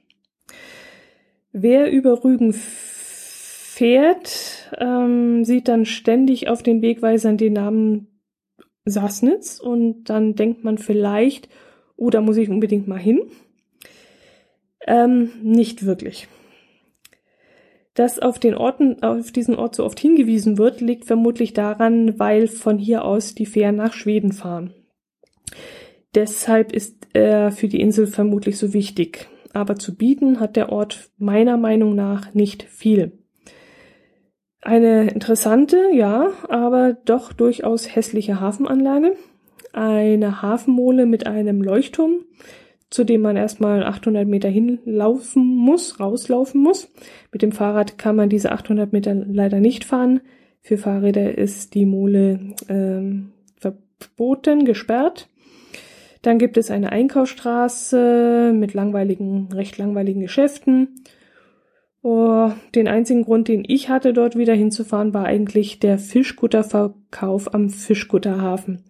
Wer 1.52 1.92
über 1.92 2.24
Rügen 2.24 2.54
fährt, 2.54 4.72
ähm, 4.78 5.46
sieht 5.46 5.68
dann 5.68 5.86
ständig 5.86 6.50
auf 6.50 6.64
den 6.64 6.82
Wegweisern 6.82 7.38
den 7.38 7.54
Namen 7.54 8.08
Sassnitz 8.90 9.60
und 9.60 10.06
dann 10.06 10.36
denkt 10.36 10.64
man 10.64 10.78
vielleicht, 10.78 11.50
oh, 11.96 12.10
da 12.10 12.22
muss 12.22 12.38
ich 12.38 12.50
unbedingt 12.50 12.88
mal 12.88 13.00
hin. 13.00 13.22
Ähm, 14.86 15.32
nicht 15.42 15.86
wirklich. 15.86 16.28
Dass 17.94 18.20
auf 18.20 18.38
den 18.38 18.54
Orten, 18.54 19.02
auf 19.02 19.32
diesen 19.32 19.56
Ort 19.56 19.76
so 19.76 19.84
oft 19.84 20.00
hingewiesen 20.00 20.58
wird, 20.58 20.82
liegt 20.82 21.06
vermutlich 21.06 21.54
daran, 21.54 22.20
weil 22.20 22.48
von 22.48 22.78
hier 22.78 23.04
aus 23.04 23.34
die 23.34 23.48
Fähren 23.48 23.76
nach 23.76 23.94
Schweden 23.94 24.32
fahren. 24.32 24.74
Deshalb 26.14 26.72
ist 26.72 27.08
er 27.14 27.52
für 27.52 27.68
die 27.68 27.82
Insel 27.82 28.08
vermutlich 28.08 28.58
so 28.58 28.74
wichtig. 28.74 29.28
Aber 29.54 29.76
zu 29.78 29.96
bieten 29.96 30.40
hat 30.40 30.56
der 30.56 30.72
Ort 30.72 31.10
meiner 31.18 31.58
Meinung 31.58 31.96
nach 31.96 32.34
nicht 32.34 32.64
viel. 32.64 33.18
Eine 34.62 35.10
interessante, 35.12 35.78
ja, 35.94 36.32
aber 36.50 36.94
doch 37.06 37.32
durchaus 37.32 37.96
hässliche 37.96 38.42
Hafenanlage. 38.42 39.16
Eine 39.72 40.42
Hafenmole 40.42 41.06
mit 41.06 41.28
einem 41.28 41.62
Leuchtturm, 41.62 42.26
zu 42.90 43.04
dem 43.04 43.22
man 43.22 43.38
erstmal 43.38 43.84
800 43.84 44.28
Meter 44.28 44.50
hinlaufen 44.50 45.46
muss, 45.46 46.00
rauslaufen 46.00 46.62
muss. 46.62 46.92
Mit 47.32 47.44
dem 47.44 47.52
Fahrrad 47.52 47.98
kann 47.98 48.16
man 48.16 48.30
diese 48.30 48.52
800 48.52 48.94
Meter 48.94 49.14
leider 49.14 49.60
nicht 49.60 49.86
fahren. 49.86 50.22
Für 50.62 50.78
Fahrräder 50.78 51.38
ist 51.38 51.76
die 51.76 51.86
Mole 51.86 52.56
ähm, 52.68 53.34
verboten, 53.58 54.66
gesperrt. 54.66 55.30
Dann 56.24 56.40
gibt 56.40 56.58
es 56.58 56.72
eine 56.72 56.92
Einkaufsstraße 56.92 58.52
mit 58.56 58.74
langweiligen, 58.74 59.50
recht 59.54 59.78
langweiligen 59.78 60.22
Geschäften 60.22 60.96
Oh, 62.10 62.54
den 62.74 62.88
einzigen 62.88 63.26
Grund, 63.26 63.50
den 63.50 63.66
ich 63.68 63.90
hatte, 63.90 64.14
dort 64.14 64.38
wieder 64.38 64.54
hinzufahren, 64.54 65.14
war 65.14 65.26
eigentlich 65.26 65.80
der 65.80 66.00
Fischgutterverkauf 66.00 67.54
am 67.54 67.70
Fischgutterhafen. 67.70 68.86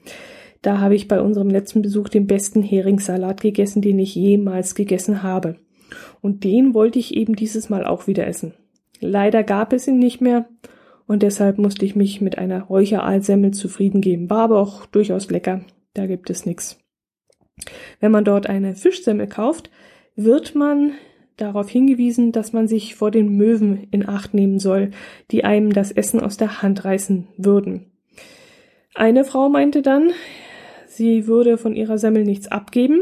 Da 0.62 0.80
habe 0.80 0.94
ich 0.94 1.08
bei 1.08 1.20
unserem 1.20 1.50
letzten 1.50 1.82
Besuch 1.82 2.10
den 2.10 2.28
besten 2.28 2.62
Heringssalat 2.62 3.42
gegessen, 3.42 3.82
den 3.82 3.98
ich 3.98 4.14
jemals 4.14 4.76
gegessen 4.76 5.24
habe. 5.24 5.56
Und 6.22 6.44
den 6.44 6.76
wollte 6.76 7.00
ich 7.00 7.16
eben 7.16 7.36
dieses 7.36 7.70
Mal 7.70 7.88
auch 7.88 8.06
wieder 8.06 8.28
essen. 8.28 8.54
Leider 9.00 9.44
gab 9.44 9.74
es 9.74 9.88
ihn 9.88 9.98
nicht 9.98 10.22
mehr 10.22 10.48
und 11.08 11.24
deshalb 11.24 11.58
musste 11.58 11.86
ich 11.86 11.96
mich 11.96 12.22
mit 12.22 12.38
einer 12.38 12.62
Räucheraalsemmel 12.66 13.50
zufrieden 13.50 14.00
geben. 14.00 14.30
War 14.30 14.44
aber 14.44 14.60
auch 14.60 14.86
durchaus 14.86 15.32
lecker. 15.32 15.62
Da 15.96 16.06
gibt 16.06 16.30
es 16.30 16.46
nichts. 16.46 16.78
Wenn 18.00 18.12
man 18.12 18.26
dort 18.26 18.46
eine 18.46 18.76
Fischsemmel 18.76 19.26
kauft, 19.26 19.72
wird 20.16 20.54
man 20.54 20.92
darauf 21.38 21.70
hingewiesen, 21.70 22.32
dass 22.32 22.52
man 22.52 22.68
sich 22.68 22.96
vor 22.96 23.12
den 23.12 23.38
Möwen 23.38 23.88
in 23.92 24.08
Acht 24.08 24.34
nehmen 24.34 24.60
soll, 24.60 24.92
die 25.32 25.46
einem 25.46 25.72
das 25.72 25.92
Essen 25.92 26.20
aus 26.20 26.38
der 26.38 26.62
Hand 26.62 26.84
reißen 26.84 27.28
würden. 27.38 27.92
Eine 28.94 29.24
Frau 29.24 29.48
meinte 29.48 29.82
dann, 29.82 30.12
sie 30.88 31.28
würde 31.28 31.58
von 31.58 31.76
ihrer 31.76 32.00
Semmel 32.00 32.24
nichts 32.24 32.48
abgeben, 32.48 33.02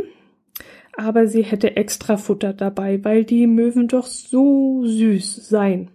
aber 0.98 1.27
sie 1.27 1.44
hätte 1.44 1.77
extra 1.77 2.18
Futter 2.18 2.54
dabei, 2.54 3.04
weil 3.04 3.24
die 3.24 3.48
Möwen 3.48 3.88
doch 3.88 4.06
so 4.06 4.84
süß 4.86 5.48
seien. 5.48 5.92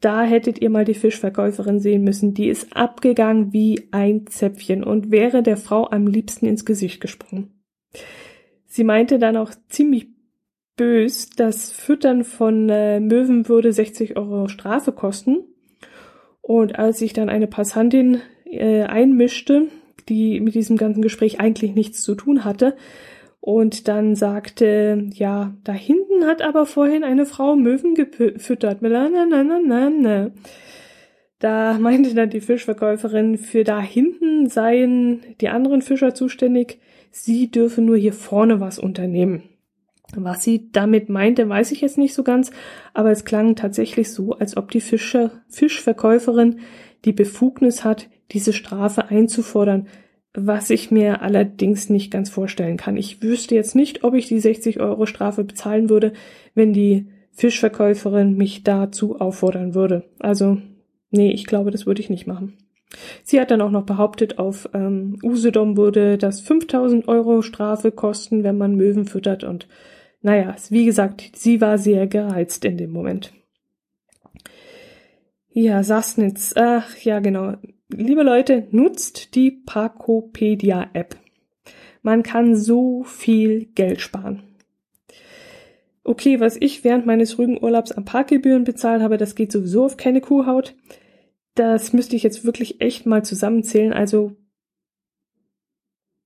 Da 0.00 0.22
hättet 0.22 0.60
ihr 0.60 0.70
mal 0.70 0.84
die 0.84 0.94
Fischverkäuferin 0.94 1.78
sehen 1.78 2.02
müssen, 2.02 2.32
die 2.32 2.48
ist 2.48 2.74
abgegangen 2.74 3.52
wie 3.52 3.88
ein 3.90 4.26
Zäpfchen 4.26 4.82
und 4.82 5.10
wäre 5.10 5.42
der 5.42 5.58
Frau 5.58 5.88
am 5.90 6.06
liebsten 6.06 6.46
ins 6.46 6.64
Gesicht 6.64 7.00
gesprungen. 7.00 7.62
Sie 8.66 8.84
meinte 8.84 9.18
dann 9.18 9.36
auch 9.36 9.50
ziemlich 9.68 10.08
bös. 10.80 11.28
Das 11.36 11.70
Füttern 11.70 12.24
von 12.24 12.70
äh, 12.70 13.00
Möwen 13.00 13.50
würde 13.50 13.70
60 13.70 14.16
Euro 14.16 14.48
Strafe 14.48 14.92
kosten. 14.92 15.40
Und 16.40 16.78
als 16.78 17.00
sich 17.00 17.12
dann 17.12 17.28
eine 17.28 17.46
Passantin 17.46 18.22
äh, 18.46 18.84
einmischte, 18.84 19.66
die 20.08 20.40
mit 20.40 20.54
diesem 20.54 20.78
ganzen 20.78 21.02
Gespräch 21.02 21.38
eigentlich 21.38 21.74
nichts 21.74 22.02
zu 22.02 22.14
tun 22.14 22.46
hatte, 22.46 22.76
und 23.40 23.88
dann 23.88 24.16
sagte, 24.16 25.08
ja, 25.12 25.54
da 25.64 25.72
hinten 25.72 26.24
hat 26.26 26.40
aber 26.40 26.64
vorhin 26.64 27.04
eine 27.04 27.26
Frau 27.26 27.56
Möwen 27.56 27.94
gefüttert. 27.94 28.78
Na, 28.80 29.08
na, 29.10 29.26
na, 29.26 29.42
na, 29.44 29.90
na. 29.90 30.30
Da 31.40 31.78
meinte 31.78 32.14
dann 32.14 32.30
die 32.30 32.40
Fischverkäuferin, 32.40 33.36
für 33.36 33.64
da 33.64 33.80
hinten 33.80 34.48
seien 34.48 35.20
die 35.42 35.48
anderen 35.48 35.82
Fischer 35.82 36.14
zuständig, 36.14 36.80
sie 37.10 37.50
dürfen 37.50 37.84
nur 37.84 37.96
hier 37.96 38.12
vorne 38.14 38.60
was 38.60 38.78
unternehmen. 38.78 39.49
Was 40.16 40.42
sie 40.42 40.70
damit 40.72 41.08
meinte, 41.08 41.48
weiß 41.48 41.70
ich 41.72 41.80
jetzt 41.80 41.98
nicht 41.98 42.14
so 42.14 42.24
ganz, 42.24 42.50
aber 42.94 43.10
es 43.10 43.24
klang 43.24 43.54
tatsächlich 43.54 44.10
so, 44.10 44.32
als 44.32 44.56
ob 44.56 44.70
die 44.70 44.80
Fischer, 44.80 45.30
Fischverkäuferin 45.48 46.60
die 47.04 47.12
Befugnis 47.12 47.84
hat, 47.84 48.08
diese 48.32 48.52
Strafe 48.52 49.06
einzufordern, 49.06 49.86
was 50.34 50.70
ich 50.70 50.90
mir 50.90 51.22
allerdings 51.22 51.90
nicht 51.90 52.12
ganz 52.12 52.30
vorstellen 52.30 52.76
kann. 52.76 52.96
Ich 52.96 53.22
wüsste 53.22 53.54
jetzt 53.54 53.74
nicht, 53.74 54.04
ob 54.04 54.14
ich 54.14 54.28
die 54.28 54.40
60 54.40 54.80
Euro 54.80 55.06
Strafe 55.06 55.44
bezahlen 55.44 55.90
würde, 55.90 56.12
wenn 56.54 56.72
die 56.72 57.08
Fischverkäuferin 57.32 58.36
mich 58.36 58.62
dazu 58.62 59.20
auffordern 59.20 59.74
würde. 59.74 60.04
Also, 60.18 60.58
nee, 61.10 61.30
ich 61.32 61.46
glaube, 61.46 61.70
das 61.70 61.86
würde 61.86 62.00
ich 62.00 62.10
nicht 62.10 62.26
machen. 62.26 62.56
Sie 63.22 63.40
hat 63.40 63.50
dann 63.50 63.60
auch 63.60 63.70
noch 63.70 63.84
behauptet, 63.84 64.38
auf 64.38 64.68
ähm, 64.74 65.18
Usedom 65.22 65.76
würde 65.76 66.18
das 66.18 66.40
5000 66.40 67.08
Euro 67.08 67.42
Strafe 67.42 67.92
kosten, 67.92 68.42
wenn 68.42 68.58
man 68.58 68.74
Möwen 68.74 69.06
füttert. 69.06 69.44
Und 69.44 69.68
naja, 70.22 70.54
wie 70.68 70.84
gesagt, 70.84 71.32
sie 71.34 71.60
war 71.60 71.78
sehr 71.78 72.06
gereizt 72.06 72.64
in 72.64 72.76
dem 72.76 72.90
Moment. 72.90 73.32
Ja, 75.52 75.82
Sassnitz. 75.82 76.54
Ach, 76.56 76.96
ja, 76.98 77.20
genau. 77.20 77.54
Liebe 77.88 78.22
Leute, 78.22 78.68
nutzt 78.70 79.34
die 79.34 79.50
Parkopedia-App. 79.50 81.16
Man 82.02 82.22
kann 82.22 82.54
so 82.54 83.02
viel 83.02 83.66
Geld 83.74 84.00
sparen. 84.00 84.42
Okay, 86.04 86.40
was 86.40 86.56
ich 86.58 86.84
während 86.84 87.04
meines 87.04 87.38
Rügenurlaubs 87.38 87.92
an 87.92 88.04
Parkgebühren 88.04 88.64
bezahlt 88.64 89.02
habe, 89.02 89.16
das 89.16 89.34
geht 89.34 89.52
sowieso 89.52 89.84
auf 89.84 89.96
keine 89.96 90.20
Kuhhaut. 90.20 90.74
Das 91.54 91.92
müsste 91.92 92.16
ich 92.16 92.22
jetzt 92.22 92.44
wirklich 92.44 92.80
echt 92.80 93.04
mal 93.06 93.24
zusammenzählen. 93.24 93.92
Also 93.92 94.36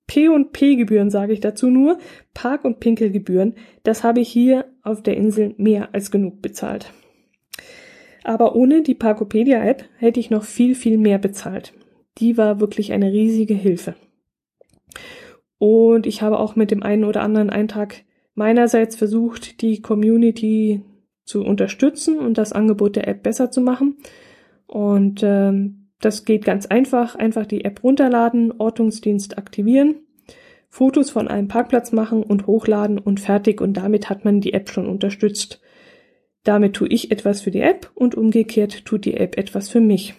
P 0.07 0.29
und 0.29 0.53
P 0.53 0.77
Gebühren 0.77 1.11
sage 1.11 1.33
ich 1.33 1.41
dazu 1.41 1.71
nur, 1.71 1.99
Park- 2.35 2.65
und 2.65 2.81
Pinkelgebühren, 2.81 3.55
das 3.83 4.05
habe 4.05 4.21
ich 4.21 4.29
hier 4.29 4.67
auf 4.83 5.03
der 5.03 5.17
Insel 5.17 5.55
mehr 5.57 5.95
als 5.95 6.11
genug 6.11 6.43
bezahlt. 6.43 6.93
Aber 8.23 8.57
ohne 8.57 8.83
die 8.83 8.95
Parkopedia-App 8.95 9.85
hätte 9.99 10.21
ich 10.21 10.31
noch 10.31 10.45
viel, 10.45 10.75
viel 10.75 10.99
mehr 10.99 11.19
bezahlt. 11.19 11.75
Die 12.19 12.37
war 12.37 12.61
wirklich 12.61 12.93
eine 12.93 13.13
riesige 13.13 13.55
Hilfe. 13.55 13.95
Und 15.59 16.07
ich 16.07 16.23
habe 16.23 16.39
auch 16.39 16.57
mit 16.57 16.71
dem 16.71 16.83
einen 16.83 17.05
oder 17.05 17.23
anderen 17.23 17.51
Eintrag 17.51 18.05
meinerseits 18.35 18.97
versucht, 18.97 19.63
die 19.63 19.81
Community 19.81 20.83
zu 21.25 21.45
unterstützen 21.45 22.19
und 22.19 22.39
das 22.39 22.53
Angebot 22.53 22.97
der 22.97 23.09
App 23.09 23.23
besser 23.23 23.51
zu 23.51 23.61
machen. 23.61 23.97
Und 24.67 25.23
ähm, 25.23 25.84
das 26.05 26.25
geht 26.25 26.45
ganz 26.45 26.67
einfach. 26.67 27.15
Einfach 27.15 27.47
die 27.47 27.65
App 27.65 27.83
runterladen, 27.83 28.53
Ortungsdienst 28.59 29.39
aktivieren, 29.39 29.97
Fotos 30.69 31.11
von 31.11 31.29
einem 31.29 31.49
Parkplatz 31.49 31.93
machen 31.93 32.23
und 32.23 32.47
hochladen 32.47 32.99
und 32.99 33.21
fertig. 33.21 33.61
Und 33.61 33.75
damit 33.75 34.11
hat 34.11 34.25
man 34.25 34.41
die 34.41 34.53
App 34.53 34.71
schon 34.71 34.89
unterstützt. 34.89 35.61
Damit 36.43 36.75
tue 36.75 36.89
ich 36.89 37.11
etwas 37.11 37.41
für 37.41 37.51
die 37.51 37.61
App 37.61 37.91
und 37.95 38.15
umgekehrt 38.15 38.85
tut 38.85 39.05
die 39.07 39.15
App 39.15 39.39
etwas 39.39 39.71
für 39.71 39.81
mich. 39.81 40.15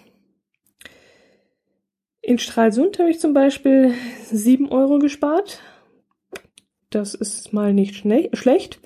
In 2.22 2.40
Stralsund 2.40 2.98
habe 2.98 3.12
ich 3.12 3.20
zum 3.20 3.36
Beispiel 3.36 3.94
sieben 4.24 4.70
Euro 4.70 4.98
gespart. 4.98 5.62
Das 6.90 7.14
ist 7.14 7.54
mal 7.54 7.74
nicht 7.74 7.96
schlecht, 7.96 8.80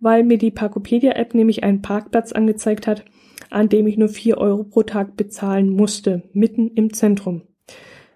weil 0.00 0.24
mir 0.24 0.38
die 0.38 0.50
Parkopedia-App 0.50 1.34
nämlich 1.34 1.62
einen 1.62 1.82
Parkplatz 1.82 2.32
angezeigt 2.32 2.86
hat, 2.86 3.04
an 3.50 3.68
dem 3.68 3.86
ich 3.86 3.96
nur 3.96 4.08
vier 4.08 4.38
Euro 4.38 4.64
pro 4.64 4.82
Tag 4.82 5.16
bezahlen 5.16 5.70
musste, 5.70 6.22
mitten 6.32 6.68
im 6.68 6.92
Zentrum. 6.92 7.42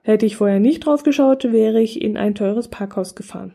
Hätte 0.02 0.26
ich 0.26 0.36
vorher 0.36 0.60
nicht 0.60 0.86
drauf 0.86 1.02
geschaut, 1.02 1.44
wäre 1.52 1.80
ich 1.80 2.00
in 2.00 2.16
ein 2.16 2.34
teures 2.34 2.68
Parkhaus 2.68 3.14
gefahren. 3.14 3.54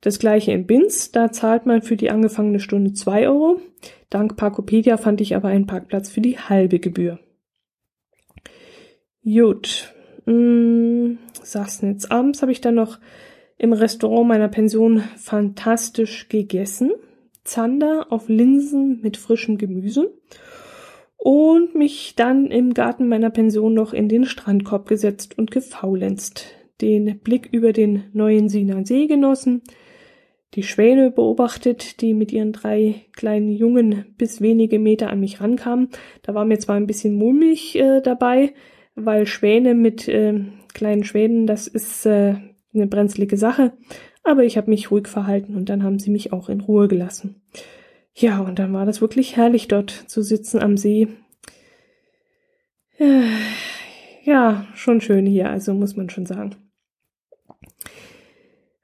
Das 0.00 0.18
gleiche 0.18 0.52
in 0.52 0.66
Binz, 0.66 1.12
da 1.12 1.32
zahlt 1.32 1.64
man 1.64 1.80
für 1.80 1.96
die 1.96 2.10
angefangene 2.10 2.60
Stunde 2.60 2.92
zwei 2.92 3.26
Euro. 3.26 3.60
Dank 4.10 4.36
Parkopedia 4.36 4.98
fand 4.98 5.22
ich 5.22 5.34
aber 5.34 5.48
einen 5.48 5.66
Parkplatz 5.66 6.10
für 6.10 6.20
die 6.20 6.38
halbe 6.38 6.78
Gebühr. 6.78 7.18
Gut. 9.24 9.94
Hm, 10.26 11.18
Sassnitz. 11.42 12.04
Abends 12.04 12.42
habe 12.42 12.52
ich 12.52 12.60
dann 12.60 12.74
noch 12.74 12.98
im 13.56 13.72
Restaurant 13.72 14.28
meiner 14.28 14.48
Pension 14.48 15.02
fantastisch 15.16 16.28
gegessen. 16.28 16.92
Zander 17.42 18.08
auf 18.10 18.28
Linsen 18.28 19.00
mit 19.00 19.16
frischem 19.16 19.56
Gemüse 19.56 20.12
und 21.16 21.74
mich 21.74 22.14
dann 22.16 22.46
im 22.46 22.74
Garten 22.74 23.08
meiner 23.08 23.30
Pension 23.30 23.74
noch 23.74 23.92
in 23.92 24.08
den 24.08 24.24
Strandkorb 24.24 24.86
gesetzt 24.86 25.38
und 25.38 25.50
gefaulenzt, 25.50 26.46
den 26.80 27.18
Blick 27.20 27.48
über 27.52 27.72
den 27.72 28.04
neuen 28.12 28.48
Siener 28.48 28.84
See 28.84 29.06
genossen, 29.06 29.62
die 30.54 30.62
Schwäne 30.62 31.10
beobachtet, 31.10 32.00
die 32.00 32.14
mit 32.14 32.32
ihren 32.32 32.52
drei 32.52 33.06
kleinen 33.12 33.50
Jungen 33.50 34.14
bis 34.16 34.40
wenige 34.40 34.78
Meter 34.78 35.10
an 35.10 35.20
mich 35.20 35.40
rankamen. 35.40 35.88
Da 36.22 36.34
war 36.34 36.44
mir 36.44 36.58
zwar 36.58 36.76
ein 36.76 36.86
bisschen 36.86 37.14
mulmig 37.14 37.76
äh, 37.76 38.00
dabei, 38.00 38.54
weil 38.94 39.26
Schwäne 39.26 39.74
mit 39.74 40.06
äh, 40.08 40.40
kleinen 40.72 41.04
Schwänen, 41.04 41.46
das 41.46 41.66
ist 41.66 42.06
äh, 42.06 42.36
eine 42.72 42.86
brenzlige 42.86 43.36
Sache, 43.36 43.72
aber 44.22 44.44
ich 44.44 44.56
habe 44.56 44.70
mich 44.70 44.90
ruhig 44.90 45.08
verhalten 45.08 45.56
und 45.56 45.68
dann 45.68 45.82
haben 45.82 45.98
sie 45.98 46.10
mich 46.10 46.32
auch 46.32 46.48
in 46.48 46.60
Ruhe 46.60 46.88
gelassen. 46.88 47.42
Ja, 48.14 48.40
und 48.40 48.60
dann 48.60 48.72
war 48.72 48.86
das 48.86 49.00
wirklich 49.00 49.36
herrlich 49.36 49.66
dort 49.66 49.90
zu 49.90 50.22
sitzen 50.22 50.62
am 50.62 50.76
See. 50.76 51.08
Ja, 54.22 54.66
schon 54.74 55.00
schön 55.00 55.26
hier, 55.26 55.50
also 55.50 55.74
muss 55.74 55.96
man 55.96 56.08
schon 56.08 56.24
sagen. 56.24 56.54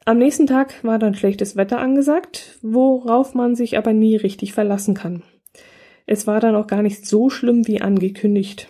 Am 0.04 0.18
nächsten 0.18 0.48
Tag 0.48 0.82
war 0.82 0.98
dann 0.98 1.14
schlechtes 1.14 1.54
Wetter 1.54 1.78
angesagt, 1.78 2.58
worauf 2.62 3.34
man 3.34 3.54
sich 3.54 3.78
aber 3.78 3.92
nie 3.92 4.16
richtig 4.16 4.52
verlassen 4.52 4.94
kann. 4.94 5.22
Es 6.06 6.26
war 6.26 6.40
dann 6.40 6.56
auch 6.56 6.66
gar 6.66 6.82
nicht 6.82 7.06
so 7.06 7.30
schlimm 7.30 7.68
wie 7.68 7.80
angekündigt. 7.80 8.68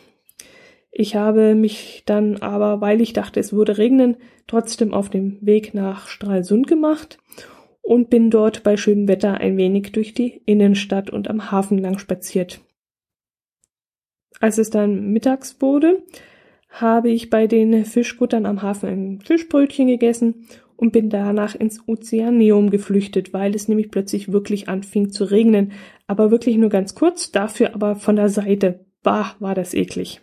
Ich 0.90 1.16
habe 1.16 1.54
mich 1.54 2.02
dann 2.04 2.36
aber, 2.38 2.82
weil 2.82 3.00
ich 3.00 3.14
dachte, 3.14 3.40
es 3.40 3.54
würde 3.54 3.78
regnen, 3.78 4.16
trotzdem 4.46 4.92
auf 4.92 5.08
dem 5.08 5.38
Weg 5.40 5.72
nach 5.72 6.08
Stralsund 6.08 6.66
gemacht 6.66 7.18
und 7.90 8.08
bin 8.08 8.30
dort 8.30 8.62
bei 8.62 8.76
schönem 8.76 9.08
Wetter 9.08 9.38
ein 9.38 9.56
wenig 9.56 9.90
durch 9.90 10.14
die 10.14 10.42
Innenstadt 10.46 11.10
und 11.10 11.28
am 11.28 11.50
Hafen 11.50 11.76
lang 11.76 11.98
spaziert. 11.98 12.60
Als 14.38 14.58
es 14.58 14.70
dann 14.70 15.10
mittags 15.10 15.60
wurde, 15.60 16.04
habe 16.68 17.10
ich 17.10 17.30
bei 17.30 17.48
den 17.48 17.84
Fischkuttern 17.84 18.46
am 18.46 18.62
Hafen 18.62 18.88
ein 18.88 19.20
Fischbrötchen 19.22 19.88
gegessen 19.88 20.46
und 20.76 20.92
bin 20.92 21.10
danach 21.10 21.56
ins 21.56 21.88
Ozeaneum 21.88 22.70
geflüchtet, 22.70 23.32
weil 23.32 23.56
es 23.56 23.66
nämlich 23.66 23.90
plötzlich 23.90 24.30
wirklich 24.30 24.68
anfing 24.68 25.10
zu 25.10 25.24
regnen. 25.24 25.72
Aber 26.06 26.30
wirklich 26.30 26.58
nur 26.58 26.70
ganz 26.70 26.94
kurz, 26.94 27.32
dafür 27.32 27.74
aber 27.74 27.96
von 27.96 28.14
der 28.14 28.28
Seite. 28.28 28.86
Bah, 29.02 29.34
war 29.40 29.56
das 29.56 29.74
eklig. 29.74 30.20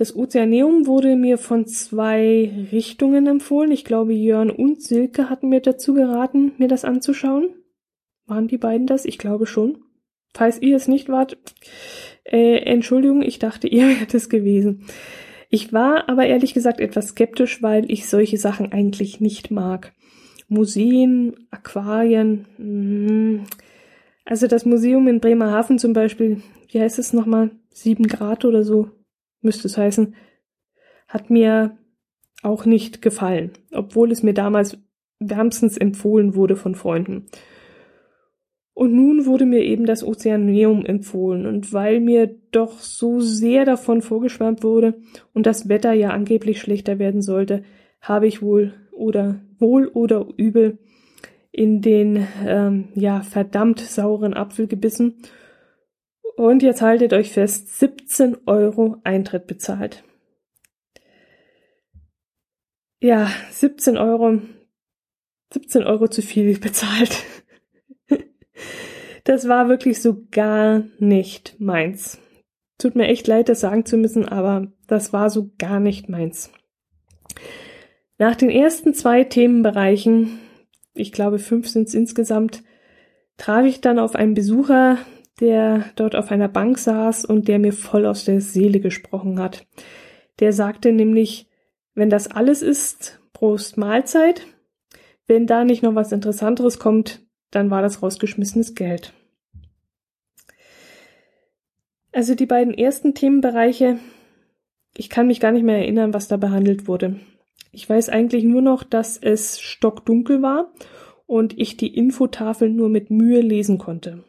Das 0.00 0.16
Ozeaneum 0.16 0.86
wurde 0.86 1.14
mir 1.14 1.36
von 1.36 1.66
zwei 1.66 2.50
Richtungen 2.72 3.26
empfohlen. 3.26 3.70
Ich 3.70 3.84
glaube, 3.84 4.14
Jörn 4.14 4.48
und 4.48 4.80
Silke 4.80 5.28
hatten 5.28 5.50
mir 5.50 5.60
dazu 5.60 5.92
geraten, 5.92 6.52
mir 6.56 6.68
das 6.68 6.86
anzuschauen. 6.86 7.50
Waren 8.24 8.48
die 8.48 8.56
beiden 8.56 8.86
das? 8.86 9.04
Ich 9.04 9.18
glaube 9.18 9.44
schon. 9.44 9.76
Falls 10.32 10.62
ihr 10.62 10.74
es 10.74 10.88
nicht 10.88 11.10
wart, 11.10 11.36
äh, 12.24 12.62
Entschuldigung, 12.62 13.20
ich 13.20 13.40
dachte, 13.40 13.68
ihr 13.68 13.88
wärt 13.88 14.14
es 14.14 14.30
gewesen. 14.30 14.86
Ich 15.50 15.70
war 15.74 16.08
aber 16.08 16.24
ehrlich 16.24 16.54
gesagt 16.54 16.80
etwas 16.80 17.08
skeptisch, 17.08 17.62
weil 17.62 17.90
ich 17.92 18.08
solche 18.08 18.38
Sachen 18.38 18.72
eigentlich 18.72 19.20
nicht 19.20 19.50
mag. 19.50 19.92
Museen, 20.48 21.46
Aquarien, 21.50 22.46
mh. 22.56 23.44
also 24.24 24.46
das 24.46 24.64
Museum 24.64 25.08
in 25.08 25.20
Bremerhaven 25.20 25.78
zum 25.78 25.92
Beispiel, 25.92 26.40
wie 26.70 26.80
heißt 26.80 26.98
es 26.98 27.12
nochmal? 27.12 27.50
Sieben 27.68 28.06
Grad 28.06 28.46
oder 28.46 28.64
so, 28.64 28.88
müsste 29.42 29.68
es 29.68 29.76
heißen, 29.76 30.14
hat 31.08 31.30
mir 31.30 31.76
auch 32.42 32.64
nicht 32.64 33.02
gefallen, 33.02 33.52
obwohl 33.72 34.12
es 34.12 34.22
mir 34.22 34.34
damals 34.34 34.78
wärmstens 35.18 35.76
empfohlen 35.76 36.34
wurde 36.34 36.56
von 36.56 36.74
Freunden. 36.74 37.26
Und 38.72 38.94
nun 38.94 39.26
wurde 39.26 39.44
mir 39.44 39.62
eben 39.62 39.84
das 39.84 40.02
Ozeaneum 40.02 40.86
empfohlen, 40.86 41.44
und 41.44 41.72
weil 41.72 42.00
mir 42.00 42.34
doch 42.50 42.78
so 42.78 43.20
sehr 43.20 43.66
davon 43.66 44.00
vorgeschwärmt 44.00 44.62
wurde 44.62 44.94
und 45.34 45.44
das 45.44 45.68
Wetter 45.68 45.92
ja 45.92 46.10
angeblich 46.10 46.60
schlechter 46.60 46.98
werden 46.98 47.20
sollte, 47.20 47.62
habe 48.00 48.26
ich 48.26 48.40
wohl 48.40 48.72
oder 48.90 49.40
wohl 49.58 49.86
oder 49.88 50.26
übel 50.36 50.78
in 51.52 51.82
den 51.82 52.26
ähm, 52.46 52.88
ja 52.94 53.20
verdammt 53.20 53.80
sauren 53.80 54.34
Apfel 54.34 54.66
gebissen 54.66 55.16
und 56.36 56.62
jetzt 56.62 56.82
haltet 56.82 57.12
euch 57.12 57.32
fest, 57.32 57.78
17 57.78 58.38
Euro 58.46 58.96
Eintritt 59.04 59.46
bezahlt. 59.46 60.04
Ja, 63.02 63.30
17 63.50 63.96
Euro, 63.96 64.40
17 65.52 65.84
Euro 65.84 66.08
zu 66.08 66.22
viel 66.22 66.58
bezahlt. 66.60 67.24
Das 69.24 69.48
war 69.48 69.68
wirklich 69.68 70.00
so 70.00 70.26
gar 70.30 70.84
nicht 70.98 71.60
meins. 71.60 72.18
tut 72.78 72.96
mir 72.96 73.08
echt 73.08 73.26
leid, 73.26 73.48
das 73.48 73.60
sagen 73.60 73.84
zu 73.84 73.96
müssen, 73.96 74.26
aber 74.26 74.72
das 74.86 75.12
war 75.12 75.28
so 75.30 75.50
gar 75.58 75.80
nicht 75.80 76.08
meins. 76.08 76.50
Nach 78.18 78.34
den 78.34 78.50
ersten 78.50 78.94
zwei 78.94 79.24
Themenbereichen, 79.24 80.40
ich 80.94 81.12
glaube 81.12 81.38
fünf 81.38 81.68
sind 81.68 81.88
es 81.88 81.94
insgesamt, 81.94 82.62
traf 83.36 83.64
ich 83.64 83.80
dann 83.80 83.98
auf 83.98 84.14
einen 84.14 84.34
Besucher, 84.34 84.98
der 85.40 85.86
dort 85.96 86.14
auf 86.14 86.30
einer 86.30 86.48
Bank 86.48 86.78
saß 86.78 87.24
und 87.24 87.48
der 87.48 87.58
mir 87.58 87.72
voll 87.72 88.06
aus 88.06 88.24
der 88.24 88.40
Seele 88.40 88.80
gesprochen 88.80 89.40
hat. 89.40 89.66
Der 90.38 90.52
sagte 90.52 90.92
nämlich, 90.92 91.48
wenn 91.94 92.10
das 92.10 92.28
alles 92.28 92.62
ist, 92.62 93.20
Prost 93.32 93.76
Mahlzeit. 93.76 94.46
Wenn 95.26 95.46
da 95.46 95.64
nicht 95.64 95.82
noch 95.82 95.94
was 95.94 96.12
Interessanteres 96.12 96.78
kommt, 96.78 97.22
dann 97.50 97.70
war 97.70 97.82
das 97.82 98.02
rausgeschmissenes 98.02 98.74
Geld. 98.74 99.12
Also 102.12 102.34
die 102.34 102.46
beiden 102.46 102.74
ersten 102.74 103.14
Themenbereiche, 103.14 103.98
ich 104.96 105.08
kann 105.08 105.28
mich 105.28 105.40
gar 105.40 105.52
nicht 105.52 105.62
mehr 105.62 105.78
erinnern, 105.78 106.12
was 106.12 106.28
da 106.28 106.36
behandelt 106.36 106.88
wurde. 106.88 107.20
Ich 107.72 107.88
weiß 107.88 108.08
eigentlich 108.08 108.44
nur 108.44 108.62
noch, 108.62 108.82
dass 108.82 109.16
es 109.16 109.60
stockdunkel 109.60 110.42
war 110.42 110.72
und 111.26 111.56
ich 111.58 111.76
die 111.76 111.94
Infotafel 111.94 112.68
nur 112.68 112.88
mit 112.88 113.10
Mühe 113.10 113.40
lesen 113.40 113.78
konnte. 113.78 114.24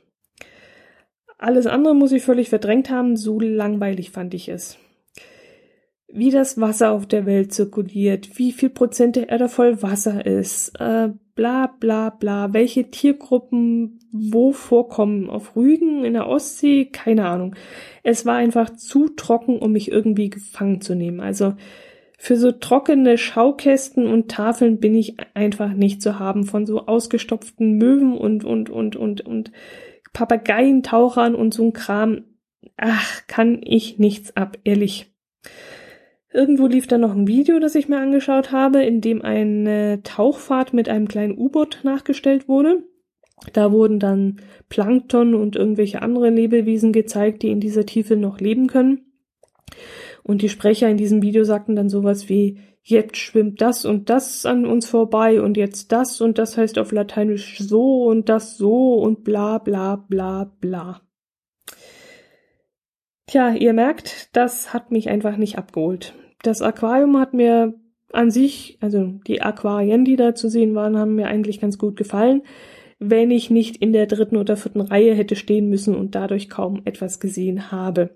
Alles 1.41 1.65
andere 1.65 1.95
muss 1.95 2.11
ich 2.11 2.21
völlig 2.21 2.49
verdrängt 2.49 2.91
haben, 2.91 3.17
so 3.17 3.39
langweilig 3.39 4.11
fand 4.11 4.35
ich 4.35 4.47
es. 4.47 4.77
Wie 6.07 6.29
das 6.29 6.61
Wasser 6.61 6.91
auf 6.91 7.07
der 7.07 7.25
Welt 7.25 7.51
zirkuliert, 7.51 8.37
wie 8.37 8.51
viel 8.51 8.69
Prozent 8.69 9.15
der 9.15 9.29
Erde 9.29 9.49
voll 9.49 9.81
Wasser 9.81 10.23
ist, 10.23 10.79
äh, 10.79 11.09
bla 11.33 11.73
bla 11.79 12.11
bla, 12.11 12.53
welche 12.53 12.91
Tiergruppen 12.91 13.99
wo 14.11 14.51
vorkommen, 14.51 15.31
auf 15.31 15.55
Rügen, 15.55 16.05
in 16.05 16.13
der 16.13 16.27
Ostsee, 16.27 16.85
keine 16.85 17.27
Ahnung. 17.27 17.55
Es 18.03 18.23
war 18.27 18.35
einfach 18.35 18.69
zu 18.75 19.09
trocken, 19.09 19.57
um 19.57 19.71
mich 19.71 19.91
irgendwie 19.91 20.29
gefangen 20.29 20.79
zu 20.81 20.93
nehmen. 20.93 21.21
Also 21.21 21.55
für 22.19 22.35
so 22.35 22.51
trockene 22.51 23.17
Schaukästen 23.17 24.05
und 24.05 24.29
Tafeln 24.29 24.79
bin 24.79 24.93
ich 24.93 25.15
einfach 25.33 25.73
nicht 25.73 26.03
zu 26.03 26.19
haben 26.19 26.43
von 26.43 26.67
so 26.67 26.85
ausgestopften 26.85 27.79
Möwen 27.79 28.15
und 28.15 28.43
und 28.43 28.69
und 28.69 28.95
und 28.95 29.21
und 29.21 29.51
Papageientauchern 30.13 31.35
und 31.35 31.53
so 31.53 31.63
ein 31.63 31.73
Kram. 31.73 32.25
Ach, 32.77 33.27
kann 33.27 33.61
ich 33.63 33.99
nichts 33.99 34.35
ab, 34.35 34.57
ehrlich. 34.63 35.13
Irgendwo 36.33 36.67
lief 36.67 36.87
da 36.87 36.97
noch 36.97 37.13
ein 37.13 37.27
Video, 37.27 37.59
das 37.59 37.75
ich 37.75 37.89
mir 37.89 37.99
angeschaut 37.99 38.51
habe, 38.51 38.83
in 38.83 39.01
dem 39.01 39.21
eine 39.21 40.01
Tauchfahrt 40.03 40.73
mit 40.73 40.87
einem 40.87 41.07
kleinen 41.07 41.37
U-Boot 41.37 41.79
nachgestellt 41.83 42.47
wurde. 42.47 42.83
Da 43.53 43.71
wurden 43.71 43.99
dann 43.99 44.37
Plankton 44.69 45.35
und 45.35 45.55
irgendwelche 45.55 46.01
andere 46.01 46.29
Lebewesen 46.29 46.93
gezeigt, 46.93 47.43
die 47.43 47.49
in 47.49 47.59
dieser 47.59 47.85
Tiefe 47.85 48.15
noch 48.15 48.39
leben 48.39 48.67
können. 48.67 49.01
Und 50.23 50.41
die 50.41 50.49
Sprecher 50.49 50.87
in 50.89 50.97
diesem 50.97 51.21
Video 51.21 51.43
sagten 51.43 51.75
dann 51.75 51.89
sowas 51.89 52.29
wie, 52.29 52.59
jetzt 52.83 53.17
schwimmt 53.17 53.61
das 53.61 53.85
und 53.85 54.09
das 54.09 54.45
an 54.45 54.65
uns 54.65 54.89
vorbei 54.89 55.41
und 55.41 55.57
jetzt 55.57 55.91
das 55.91 56.21
und 56.21 56.37
das 56.37 56.57
heißt 56.57 56.79
auf 56.79 56.91
Lateinisch 56.91 57.59
so 57.59 58.05
und 58.05 58.29
das 58.29 58.57
so 58.57 58.95
und 58.95 59.23
bla 59.23 59.57
bla 59.59 59.95
bla 59.95 60.51
bla. 60.59 61.01
Tja, 63.27 63.53
ihr 63.53 63.73
merkt, 63.73 64.35
das 64.35 64.73
hat 64.73 64.91
mich 64.91 65.09
einfach 65.09 65.37
nicht 65.37 65.57
abgeholt. 65.57 66.13
Das 66.43 66.61
Aquarium 66.61 67.17
hat 67.17 67.33
mir 67.33 67.75
an 68.11 68.31
sich, 68.31 68.77
also 68.81 69.19
die 69.25 69.41
Aquarien, 69.41 70.03
die 70.03 70.15
da 70.15 70.35
zu 70.35 70.49
sehen 70.49 70.75
waren, 70.75 70.97
haben 70.97 71.15
mir 71.15 71.27
eigentlich 71.27 71.61
ganz 71.61 71.77
gut 71.77 71.95
gefallen, 71.95 72.41
wenn 72.99 73.31
ich 73.31 73.49
nicht 73.49 73.77
in 73.77 73.93
der 73.93 74.05
dritten 74.05 74.37
oder 74.37 74.57
vierten 74.57 74.81
Reihe 74.81 75.15
hätte 75.15 75.35
stehen 75.35 75.69
müssen 75.69 75.95
und 75.95 76.13
dadurch 76.13 76.49
kaum 76.49 76.81
etwas 76.85 77.19
gesehen 77.19 77.71
habe. 77.71 78.11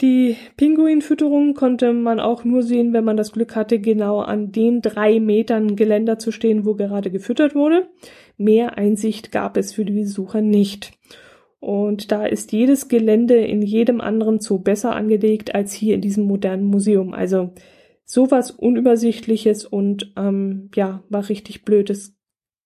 Die 0.00 0.36
Pinguinfütterung 0.56 1.54
konnte 1.54 1.92
man 1.92 2.18
auch 2.18 2.44
nur 2.44 2.62
sehen, 2.64 2.92
wenn 2.92 3.04
man 3.04 3.16
das 3.16 3.30
Glück 3.30 3.54
hatte, 3.54 3.78
genau 3.78 4.18
an 4.18 4.50
den 4.50 4.82
drei 4.82 5.20
Metern 5.20 5.76
Geländer 5.76 6.18
zu 6.18 6.32
stehen, 6.32 6.66
wo 6.66 6.74
gerade 6.74 7.12
gefüttert 7.12 7.54
wurde. 7.54 7.88
Mehr 8.36 8.76
Einsicht 8.76 9.30
gab 9.30 9.56
es 9.56 9.72
für 9.72 9.84
die 9.84 9.92
Besucher 9.92 10.40
nicht. 10.40 10.92
Und 11.60 12.10
da 12.10 12.26
ist 12.26 12.52
jedes 12.52 12.88
Gelände 12.88 13.36
in 13.36 13.62
jedem 13.62 14.00
anderen 14.00 14.40
Zoo 14.40 14.58
besser 14.58 14.94
angelegt 14.94 15.54
als 15.54 15.72
hier 15.72 15.94
in 15.94 16.00
diesem 16.00 16.24
modernen 16.24 16.64
Museum. 16.64 17.14
Also 17.14 17.52
sowas 18.04 18.50
Unübersichtliches 18.50 19.64
und 19.64 20.12
ähm, 20.16 20.70
ja, 20.74 21.04
war 21.08 21.28
richtig 21.28 21.64
blöd. 21.64 21.88
Es 21.88 22.14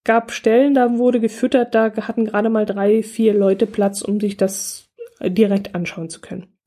gab 0.03 0.33
Stellen, 0.33 0.75
da 0.75 0.99
wurde 0.99 1.21
gefüttert, 1.21 1.75
da 1.75 1.93
hatten 1.95 2.25
gerade 2.25 2.49
mal 2.49 2.64
drei, 2.64 3.03
vier 3.03 3.35
Leute 3.35 3.67
Platz, 3.67 4.01
um 4.01 4.19
sich 4.19 4.38
das 4.38 4.91
direkt 5.23 5.75
anschauen 5.75 6.09
zu 6.09 6.21
können. 6.21 6.58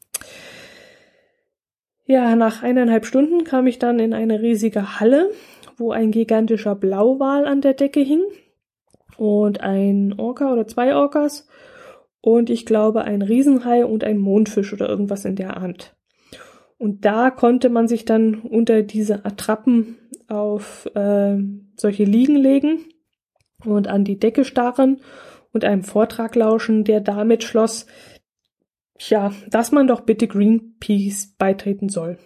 Ja, 2.05 2.35
nach 2.35 2.63
eineinhalb 2.63 3.05
Stunden 3.05 3.43
kam 3.43 3.67
ich 3.67 3.79
dann 3.79 3.99
in 3.99 4.13
eine 4.13 4.41
riesige 4.41 4.99
Halle, 4.99 5.29
wo 5.77 5.91
ein 5.91 6.11
gigantischer 6.11 6.75
Blauwal 6.75 7.45
an 7.45 7.61
der 7.61 7.73
Decke 7.73 8.01
hing 8.01 8.23
und 9.17 9.61
ein 9.61 10.15
Orca 10.17 10.51
oder 10.51 10.67
zwei 10.67 10.95
Orcas 10.95 11.47
und 12.21 12.49
ich 12.49 12.65
glaube 12.65 13.03
ein 13.03 13.21
Riesenhai 13.21 13.85
und 13.85 14.03
ein 14.03 14.17
Mondfisch 14.17 14.73
oder 14.73 14.89
irgendwas 14.89 15.25
in 15.25 15.35
der 15.35 15.57
Art. 15.57 15.95
Und 16.77 17.05
da 17.05 17.29
konnte 17.29 17.69
man 17.69 17.87
sich 17.87 18.05
dann 18.05 18.35
unter 18.35 18.81
diese 18.81 19.25
Attrappen 19.25 19.97
auf 20.27 20.87
äh, 20.95 21.37
solche 21.75 22.03
Liegen 22.03 22.35
legen 22.35 22.85
und 23.65 23.87
an 23.87 24.03
die 24.03 24.17
Decke 24.17 24.45
starren 24.45 25.01
und 25.53 25.63
einem 25.63 25.83
Vortrag 25.83 26.35
lauschen, 26.35 26.83
der 26.83 27.01
damit 27.01 27.43
schloss, 27.43 27.85
ja, 29.09 29.31
dass 29.49 29.71
man 29.71 29.87
doch 29.87 30.01
bitte 30.01 30.27
Greenpeace 30.27 31.35
beitreten 31.37 31.89
soll. 31.89 32.17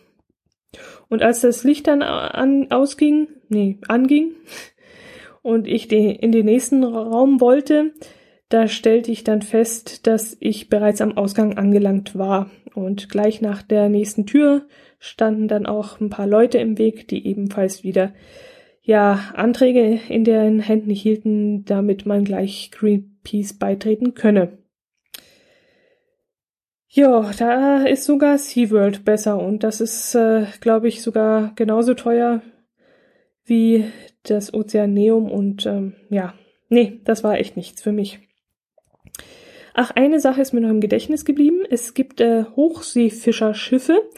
Und 1.07 1.21
als 1.21 1.41
das 1.41 1.63
Licht 1.63 1.87
dann 1.87 2.01
an, 2.01 2.71
ausging, 2.71 3.27
nee, 3.47 3.79
anging, 3.87 4.31
und 5.41 5.67
ich 5.67 5.91
in 5.91 6.31
den 6.31 6.45
nächsten 6.45 6.83
Raum 6.83 7.39
wollte, 7.39 7.93
da 8.49 8.67
stellte 8.67 9.11
ich 9.11 9.23
dann 9.23 9.41
fest, 9.41 10.05
dass 10.07 10.37
ich 10.39 10.69
bereits 10.69 11.01
am 11.01 11.17
Ausgang 11.17 11.57
angelangt 11.57 12.17
war. 12.17 12.49
Und 12.73 13.09
gleich 13.09 13.41
nach 13.41 13.61
der 13.63 13.89
nächsten 13.89 14.25
Tür 14.25 14.67
standen 14.99 15.47
dann 15.47 15.65
auch 15.65 15.99
ein 15.99 16.09
paar 16.09 16.27
Leute 16.27 16.57
im 16.57 16.77
Weg, 16.77 17.07
die 17.07 17.25
ebenfalls 17.25 17.83
wieder 17.83 18.13
ja 18.81 19.31
Anträge 19.33 19.99
in 20.09 20.23
den 20.23 20.59
Händen 20.59 20.91
hielten, 20.91 21.65
damit 21.65 22.05
man 22.05 22.23
gleich 22.23 22.69
Greenpeace 22.71 23.53
beitreten 23.53 24.13
könne. 24.13 24.57
Ja, 26.95 27.29
da 27.37 27.83
ist 27.83 28.05
sogar 28.05 28.37
SeaWorld 28.37 29.03
besser 29.03 29.37
und 29.37 29.65
das 29.65 29.81
ist, 29.81 30.15
äh, 30.15 30.45
glaube 30.61 30.87
ich, 30.87 31.01
sogar 31.01 31.51
genauso 31.55 31.93
teuer 31.93 32.41
wie 33.43 33.91
das 34.23 34.53
Ozeaneum 34.53 35.29
und 35.29 35.65
ähm, 35.65 35.95
ja, 36.09 36.35
nee, 36.69 37.01
das 37.03 37.21
war 37.21 37.37
echt 37.37 37.57
nichts 37.57 37.81
für 37.81 37.91
mich. 37.91 38.19
Ach, 39.73 39.91
eine 39.91 40.21
Sache 40.21 40.39
ist 40.39 40.53
mir 40.53 40.61
noch 40.61 40.69
im 40.69 40.79
Gedächtnis 40.79 41.25
geblieben. 41.25 41.65
Es 41.69 41.95
gibt 41.95 42.21
äh, 42.21 42.45
Hochseefischerschiffe, 42.55 44.09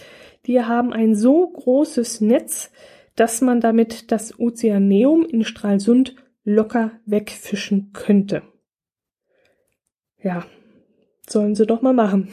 die 0.45 0.61
haben 0.61 0.93
ein 0.93 1.15
so 1.15 1.47
großes 1.47 2.21
Netz, 2.21 2.71
dass 3.15 3.41
man 3.41 3.59
damit 3.59 4.11
das 4.11 4.39
Ozeaneum 4.39 5.25
in 5.25 5.43
Stralsund 5.45 6.15
locker 6.43 6.91
wegfischen 7.07 7.91
könnte. 7.91 8.43
Ja, 10.21 10.45
sollen 11.29 11.55
sie 11.55 11.65
doch 11.65 11.81
mal 11.81 11.93
machen. 11.93 12.29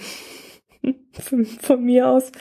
von, 1.13 1.45
von, 1.45 1.83
mir 1.83 2.09
aus. 2.09 2.33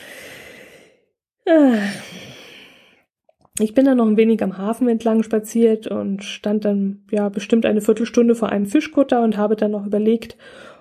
Ich 3.58 3.74
bin 3.74 3.84
dann 3.84 3.98
noch 3.98 4.06
ein 4.06 4.16
wenig 4.16 4.42
am 4.42 4.58
Hafen 4.58 4.88
entlang 4.88 5.22
spaziert 5.22 5.86
und 5.86 6.24
stand 6.24 6.64
dann 6.64 7.04
ja 7.10 7.28
bestimmt 7.28 7.66
eine 7.66 7.80
Viertelstunde 7.80 8.34
vor 8.34 8.48
einem 8.48 8.66
Fischkutter 8.66 9.22
und 9.22 9.36
habe 9.36 9.56
dann 9.56 9.70
noch 9.70 9.86
überlegt, 9.86 10.36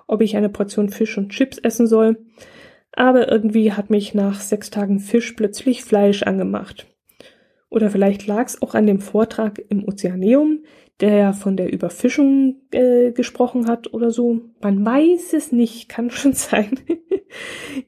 ob 0.07 0.21
ich 0.21 0.35
eine 0.35 0.49
Portion 0.49 0.89
Fisch 0.89 1.17
und 1.17 1.29
Chips 1.29 1.57
essen 1.57 1.87
soll. 1.87 2.25
Aber 2.95 3.31
irgendwie 3.31 3.73
hat 3.73 3.89
mich 3.89 4.13
nach 4.13 4.39
sechs 4.39 4.69
Tagen 4.69 4.99
Fisch 4.99 5.33
plötzlich 5.33 5.83
Fleisch 5.83 6.23
angemacht. 6.23 6.92
Oder 7.73 7.89
vielleicht 7.89 8.27
lag 8.27 8.45
es 8.45 8.61
auch 8.61 8.75
an 8.75 8.85
dem 8.85 8.99
Vortrag 8.99 9.59
im 9.69 9.83
Ozeaneum, 9.83 10.59
der 10.99 11.15
ja 11.15 11.33
von 11.33 11.57
der 11.57 11.73
Überfischung 11.73 12.61
äh, 12.69 13.11
gesprochen 13.11 13.67
hat 13.67 13.91
oder 13.95 14.11
so. 14.11 14.41
Man 14.61 14.85
weiß 14.85 15.33
es 15.33 15.51
nicht, 15.51 15.89
kann 15.89 16.11
schon 16.11 16.33
sein. 16.33 16.79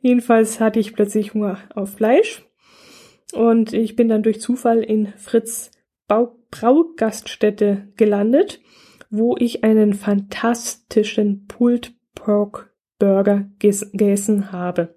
Jedenfalls 0.01 0.59
hatte 0.59 0.79
ich 0.79 0.93
plötzlich 0.95 1.35
Hunger 1.35 1.59
auf 1.75 1.97
Fleisch 1.97 2.43
und 3.35 3.73
ich 3.73 3.95
bin 3.95 4.09
dann 4.09 4.23
durch 4.23 4.41
Zufall 4.41 4.81
in 4.81 5.13
Fritz 5.17 5.69
Braugaststätte 6.07 7.89
gelandet, 7.95 8.61
wo 9.11 9.35
ich 9.37 9.63
einen 9.63 9.93
fantastischen 9.93 11.45
Pulled 11.45 11.93
Pork 12.15 12.73
Burger 12.97 13.51
gegessen 13.59 14.51
habe. 14.51 14.95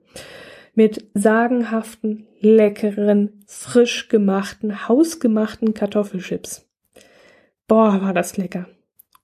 Mit 0.78 1.08
sagenhaften, 1.12 2.28
leckeren, 2.38 3.42
frisch 3.48 4.06
gemachten, 4.06 4.88
hausgemachten 4.88 5.74
Kartoffelchips. 5.74 6.68
Boah, 7.66 8.00
war 8.00 8.14
das 8.14 8.36
lecker. 8.36 8.68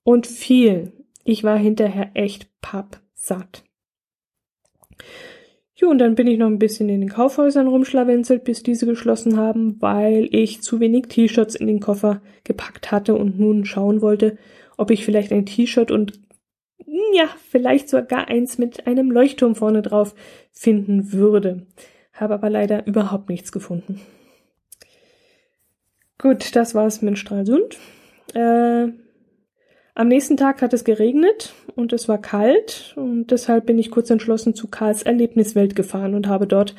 Und 0.02 0.26
viel. 0.26 0.90
Ich 1.22 1.44
war 1.44 1.56
hinterher 1.56 2.10
echt 2.14 2.48
pappsatt. 2.60 3.62
Jo, 5.76 5.90
und 5.90 5.98
dann 5.98 6.16
bin 6.16 6.26
ich 6.26 6.38
noch 6.38 6.48
ein 6.48 6.58
bisschen 6.58 6.88
in 6.88 7.02
den 7.02 7.10
Kaufhäusern 7.10 7.68
rumschlawenzelt, 7.68 8.42
bis 8.42 8.64
diese 8.64 8.86
geschlossen 8.86 9.36
haben, 9.36 9.80
weil 9.80 10.28
ich 10.32 10.60
zu 10.60 10.80
wenig 10.80 11.06
T-Shirts 11.06 11.54
in 11.54 11.68
den 11.68 11.78
Koffer 11.78 12.20
gepackt 12.42 12.90
hatte 12.90 13.14
und 13.14 13.38
nun 13.38 13.64
schauen 13.64 14.02
wollte, 14.02 14.38
ob 14.76 14.90
ich 14.90 15.04
vielleicht 15.04 15.30
ein 15.30 15.46
T-Shirt 15.46 15.92
und 15.92 16.23
ja, 16.86 17.28
vielleicht 17.50 17.88
sogar 17.88 18.28
eins 18.28 18.58
mit 18.58 18.86
einem 18.86 19.10
Leuchtturm 19.10 19.54
vorne 19.54 19.82
drauf 19.82 20.14
finden 20.52 21.12
würde. 21.12 21.66
Habe 22.12 22.34
aber 22.34 22.50
leider 22.50 22.86
überhaupt 22.86 23.28
nichts 23.28 23.52
gefunden. 23.52 24.00
Gut, 26.18 26.54
das 26.54 26.74
war's 26.74 27.02
mit 27.02 27.18
Stralsund. 27.18 27.76
Äh, 28.34 28.88
am 29.96 30.08
nächsten 30.08 30.36
Tag 30.36 30.62
hat 30.62 30.72
es 30.72 30.84
geregnet 30.84 31.54
und 31.76 31.92
es 31.92 32.08
war 32.08 32.18
kalt 32.18 32.94
und 32.96 33.28
deshalb 33.30 33.66
bin 33.66 33.78
ich 33.78 33.90
kurz 33.90 34.10
entschlossen 34.10 34.54
zu 34.54 34.66
Karls 34.66 35.02
Erlebniswelt 35.02 35.76
gefahren 35.76 36.14
und 36.14 36.26
habe 36.26 36.46
dort 36.46 36.74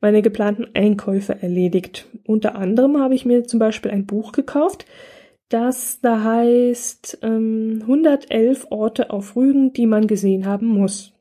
meine 0.00 0.20
geplanten 0.20 0.66
Einkäufe 0.74 1.40
erledigt. 1.40 2.06
Unter 2.26 2.56
anderem 2.56 2.98
habe 2.98 3.14
ich 3.14 3.24
mir 3.24 3.44
zum 3.44 3.60
Beispiel 3.60 3.90
ein 3.90 4.06
Buch 4.06 4.32
gekauft, 4.32 4.84
das 5.48 6.00
da 6.00 6.22
heißt 6.22 7.18
ähm, 7.22 7.78
111 7.82 8.66
Orte 8.70 9.10
auf 9.10 9.36
Rügen, 9.36 9.72
die 9.72 9.86
man 9.86 10.06
gesehen 10.06 10.46
haben 10.46 10.66
muss. 10.66 11.12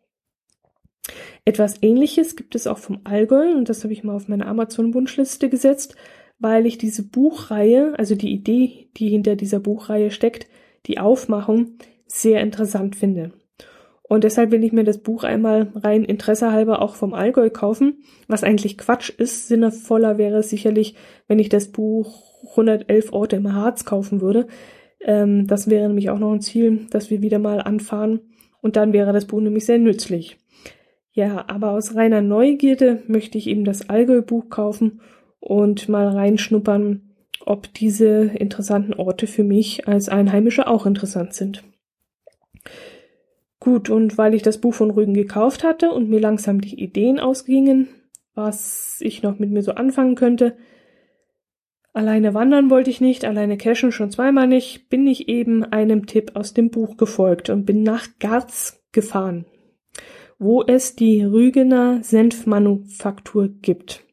Etwas 1.45 1.75
ähnliches 1.83 2.35
gibt 2.35 2.55
es 2.55 2.65
auch 2.65 2.79
vom 2.79 3.01
Allgäu 3.03 3.51
und 3.51 3.69
das 3.69 3.83
habe 3.83 3.93
ich 3.93 4.03
mal 4.03 4.15
auf 4.15 4.27
meine 4.27 4.47
Amazon-Wunschliste 4.47 5.49
gesetzt, 5.49 5.95
weil 6.39 6.65
ich 6.65 6.77
diese 6.79 7.03
Buchreihe, 7.03 7.93
also 7.97 8.15
die 8.15 8.31
Idee, 8.31 8.89
die 8.97 9.09
hinter 9.09 9.35
dieser 9.35 9.59
Buchreihe 9.59 10.09
steckt, 10.09 10.47
die 10.87 10.97
Aufmachung 10.97 11.77
sehr 12.07 12.41
interessant 12.41 12.95
finde. 12.95 13.31
Und 14.07 14.23
deshalb 14.23 14.51
will 14.51 14.63
ich 14.63 14.71
mir 14.71 14.83
das 14.83 14.99
Buch 14.99 15.23
einmal 15.23 15.71
rein 15.75 16.03
interessehalber 16.03 16.81
auch 16.81 16.95
vom 16.95 17.13
Allgäu 17.13 17.49
kaufen, 17.49 18.03
was 18.27 18.43
eigentlich 18.43 18.77
Quatsch 18.77 19.09
ist. 19.09 19.47
Sinnevoller 19.47 20.17
wäre 20.17 20.37
es 20.37 20.49
sicherlich, 20.49 20.95
wenn 21.27 21.39
ich 21.39 21.49
das 21.49 21.71
Buch 21.71 22.34
111 22.49 23.13
Orte 23.13 23.35
im 23.35 23.53
Harz 23.53 23.85
kaufen 23.85 24.21
würde. 24.21 24.47
Ähm, 25.01 25.47
das 25.47 25.69
wäre 25.69 25.87
nämlich 25.87 26.09
auch 26.09 26.19
noch 26.19 26.31
ein 26.31 26.41
Ziel, 26.41 26.87
dass 26.89 27.09
wir 27.09 27.21
wieder 27.21 27.39
mal 27.39 27.61
anfahren. 27.61 28.19
Und 28.61 28.75
dann 28.75 28.93
wäre 28.93 29.13
das 29.13 29.25
Buch 29.25 29.41
nämlich 29.41 29.65
sehr 29.65 29.77
nützlich. 29.77 30.37
Ja, 31.11 31.45
aber 31.47 31.71
aus 31.71 31.95
reiner 31.95 32.21
Neugierde 32.21 33.03
möchte 33.07 33.37
ich 33.37 33.47
eben 33.47 33.63
das 33.63 33.89
Allgäu-Buch 33.89 34.49
kaufen 34.49 34.99
und 35.39 35.87
mal 35.87 36.07
reinschnuppern, 36.07 37.11
ob 37.45 37.73
diese 37.73 38.31
interessanten 38.33 38.93
Orte 38.93 39.27
für 39.27 39.43
mich 39.43 39.87
als 39.87 40.09
Einheimische 40.09 40.67
auch 40.67 40.85
interessant 40.85 41.33
sind. 41.33 41.63
Gut, 43.59 43.89
und 43.89 44.17
weil 44.17 44.33
ich 44.33 44.41
das 44.41 44.59
Buch 44.59 44.73
von 44.73 44.91
Rügen 44.91 45.13
gekauft 45.13 45.63
hatte 45.63 45.91
und 45.91 46.09
mir 46.09 46.19
langsam 46.19 46.61
die 46.61 46.79
Ideen 46.81 47.19
ausgingen, 47.19 47.87
was 48.33 48.97
ich 48.99 49.23
noch 49.23 49.39
mit 49.39 49.51
mir 49.51 49.63
so 49.63 49.71
anfangen 49.71 50.15
könnte, 50.15 50.55
alleine 51.95 52.33
wandern 52.33 52.69
wollte 52.69 52.89
ich 52.89 53.01
nicht, 53.01 53.25
alleine 53.25 53.57
cashen 53.57 53.91
schon 53.91 54.11
zweimal 54.11 54.47
nicht, 54.47 54.89
bin 54.89 55.07
ich 55.07 55.29
eben 55.29 55.63
einem 55.63 56.05
Tipp 56.05 56.31
aus 56.35 56.53
dem 56.53 56.69
Buch 56.69 56.97
gefolgt 56.97 57.49
und 57.49 57.65
bin 57.65 57.83
nach 57.83 58.07
Garz 58.19 58.83
gefahren, 58.91 59.45
wo 60.37 60.61
es 60.61 60.95
die 60.95 61.23
Rügener 61.23 62.03
Senfmanufaktur 62.03 63.49
gibt. 63.61 64.03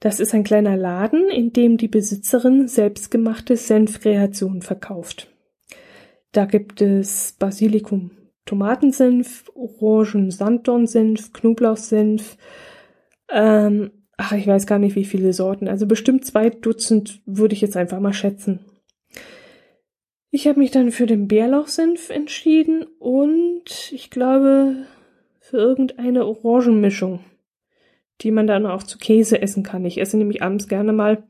Das 0.00 0.20
ist 0.20 0.32
ein 0.32 0.44
kleiner 0.44 0.76
Laden, 0.76 1.28
in 1.28 1.52
dem 1.52 1.76
die 1.76 1.88
Besitzerin 1.88 2.68
selbstgemachte 2.68 3.56
Senfkreationen 3.56 4.62
verkauft. 4.62 5.28
Da 6.30 6.44
gibt 6.44 6.80
es 6.80 7.34
Basilikum 7.38 8.12
Tomatensenf, 8.44 9.50
Orangen 9.54 10.30
Sanddornsenf, 10.30 11.32
Knoblauchsenf, 11.32 12.38
ähm, 13.30 13.90
ach, 14.18 14.32
ich 14.32 14.46
weiß 14.46 14.66
gar 14.66 14.78
nicht, 14.78 14.94
wie 14.94 15.06
viele 15.06 15.32
Sorten. 15.32 15.66
Also 15.66 15.86
bestimmt 15.86 16.26
zwei 16.26 16.50
Dutzend 16.50 17.22
würde 17.24 17.54
ich 17.54 17.62
jetzt 17.62 17.76
einfach 17.76 18.00
mal 18.00 18.12
schätzen. 18.12 18.60
Ich 20.30 20.46
habe 20.46 20.58
mich 20.58 20.70
dann 20.70 20.90
für 20.90 21.06
den 21.06 21.26
Bärlauchsenf 21.26 22.10
entschieden 22.10 22.84
und 22.98 23.90
ich 23.92 24.10
glaube 24.10 24.76
für 25.40 25.56
irgendeine 25.56 26.26
Orangenmischung 26.26 27.20
die 28.20 28.30
man 28.30 28.46
dann 28.46 28.66
auch 28.66 28.82
zu 28.82 28.98
Käse 28.98 29.40
essen 29.40 29.62
kann. 29.62 29.84
Ich 29.84 30.00
esse 30.00 30.16
nämlich 30.16 30.42
abends 30.42 30.68
gerne 30.68 30.92
mal 30.92 31.24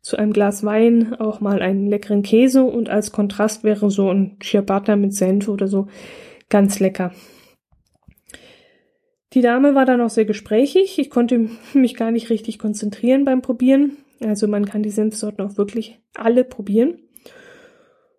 zu 0.00 0.16
einem 0.16 0.32
Glas 0.32 0.64
Wein 0.64 1.14
auch 1.14 1.40
mal 1.40 1.62
einen 1.62 1.86
leckeren 1.86 2.22
Käse 2.22 2.64
und 2.64 2.88
als 2.88 3.12
Kontrast 3.12 3.64
wäre 3.64 3.90
so 3.90 4.10
ein 4.10 4.36
Ciabatta 4.42 4.96
mit 4.96 5.14
Senf 5.14 5.48
oder 5.48 5.68
so 5.68 5.86
ganz 6.50 6.80
lecker. 6.80 7.12
Die 9.34 9.40
Dame 9.40 9.74
war 9.74 9.84
dann 9.84 10.00
auch 10.00 10.10
sehr 10.10 10.24
gesprächig. 10.24 10.98
Ich 10.98 11.10
konnte 11.10 11.50
mich 11.74 11.96
gar 11.96 12.12
nicht 12.12 12.30
richtig 12.30 12.60
konzentrieren 12.60 13.24
beim 13.24 13.42
Probieren. 13.42 13.96
Also 14.20 14.46
man 14.46 14.64
kann 14.64 14.84
die 14.84 14.90
Senfsorten 14.90 15.44
auch 15.44 15.56
wirklich 15.58 15.98
alle 16.14 16.44
probieren. 16.44 16.98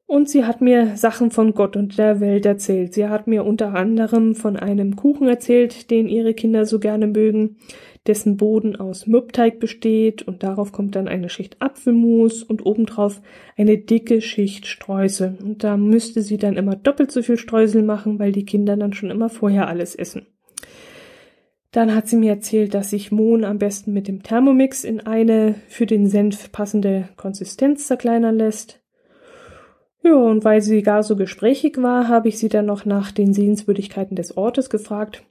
Und 0.07 0.29
sie 0.29 0.45
hat 0.45 0.61
mir 0.61 0.97
Sachen 0.97 1.31
von 1.31 1.53
Gott 1.53 1.75
und 1.75 1.97
der 1.97 2.19
Welt 2.19 2.45
erzählt. 2.45 2.93
Sie 2.93 3.07
hat 3.07 3.25
mir 3.25 3.43
unter 3.43 3.73
anderem 3.73 4.35
von 4.35 4.55
einem 4.55 4.95
Kuchen 4.95 5.27
erzählt, 5.27 5.89
den 5.89 6.07
ihre 6.07 6.35
Kinder 6.35 6.65
so 6.65 6.79
gerne 6.79 7.07
mögen, 7.07 7.57
dessen 8.05 8.37
Boden 8.37 8.75
aus 8.75 9.07
Mürbteig 9.07 9.59
besteht 9.59 10.21
und 10.21 10.43
darauf 10.43 10.71
kommt 10.71 10.95
dann 10.95 11.07
eine 11.07 11.29
Schicht 11.29 11.59
Apfelmus 11.59 12.43
und 12.43 12.63
obendrauf 12.63 13.21
eine 13.57 13.79
dicke 13.79 14.21
Schicht 14.21 14.67
Streusel. 14.67 15.39
Und 15.41 15.63
da 15.63 15.75
müsste 15.75 16.21
sie 16.21 16.37
dann 16.37 16.57
immer 16.57 16.75
doppelt 16.75 17.09
so 17.09 17.23
viel 17.23 17.37
Streusel 17.37 17.81
machen, 17.81 18.19
weil 18.19 18.31
die 18.31 18.45
Kinder 18.45 18.77
dann 18.77 18.93
schon 18.93 19.09
immer 19.09 19.29
vorher 19.29 19.67
alles 19.67 19.95
essen. 19.95 20.27
Dann 21.75 21.93
hat 21.93 22.07
sie 22.07 22.15
mir 22.15 22.31
erzählt, 22.31 22.73
dass 22.73 22.91
sich 22.91 23.11
Mohn 23.11 23.43
am 23.43 23.57
besten 23.57 23.91
mit 23.91 24.07
dem 24.07 24.23
Thermomix 24.23 24.85
in 24.85 25.01
eine 25.01 25.55
für 25.67 25.85
den 25.85 26.07
Senf 26.07 26.51
passende 26.53 27.09
Konsistenz 27.17 27.87
zerkleinern 27.87 28.37
lässt. 28.37 28.81
Ja, 30.01 30.13
und 30.13 30.45
weil 30.45 30.61
sie 30.61 30.83
gar 30.83 31.03
so 31.03 31.17
gesprächig 31.17 31.81
war, 31.81 32.07
habe 32.07 32.29
ich 32.29 32.37
sie 32.37 32.47
dann 32.47 32.65
noch 32.65 32.85
nach 32.85 33.11
den 33.11 33.33
Sehenswürdigkeiten 33.33 34.15
des 34.15 34.37
Ortes 34.37 34.69
gefragt 34.69 35.23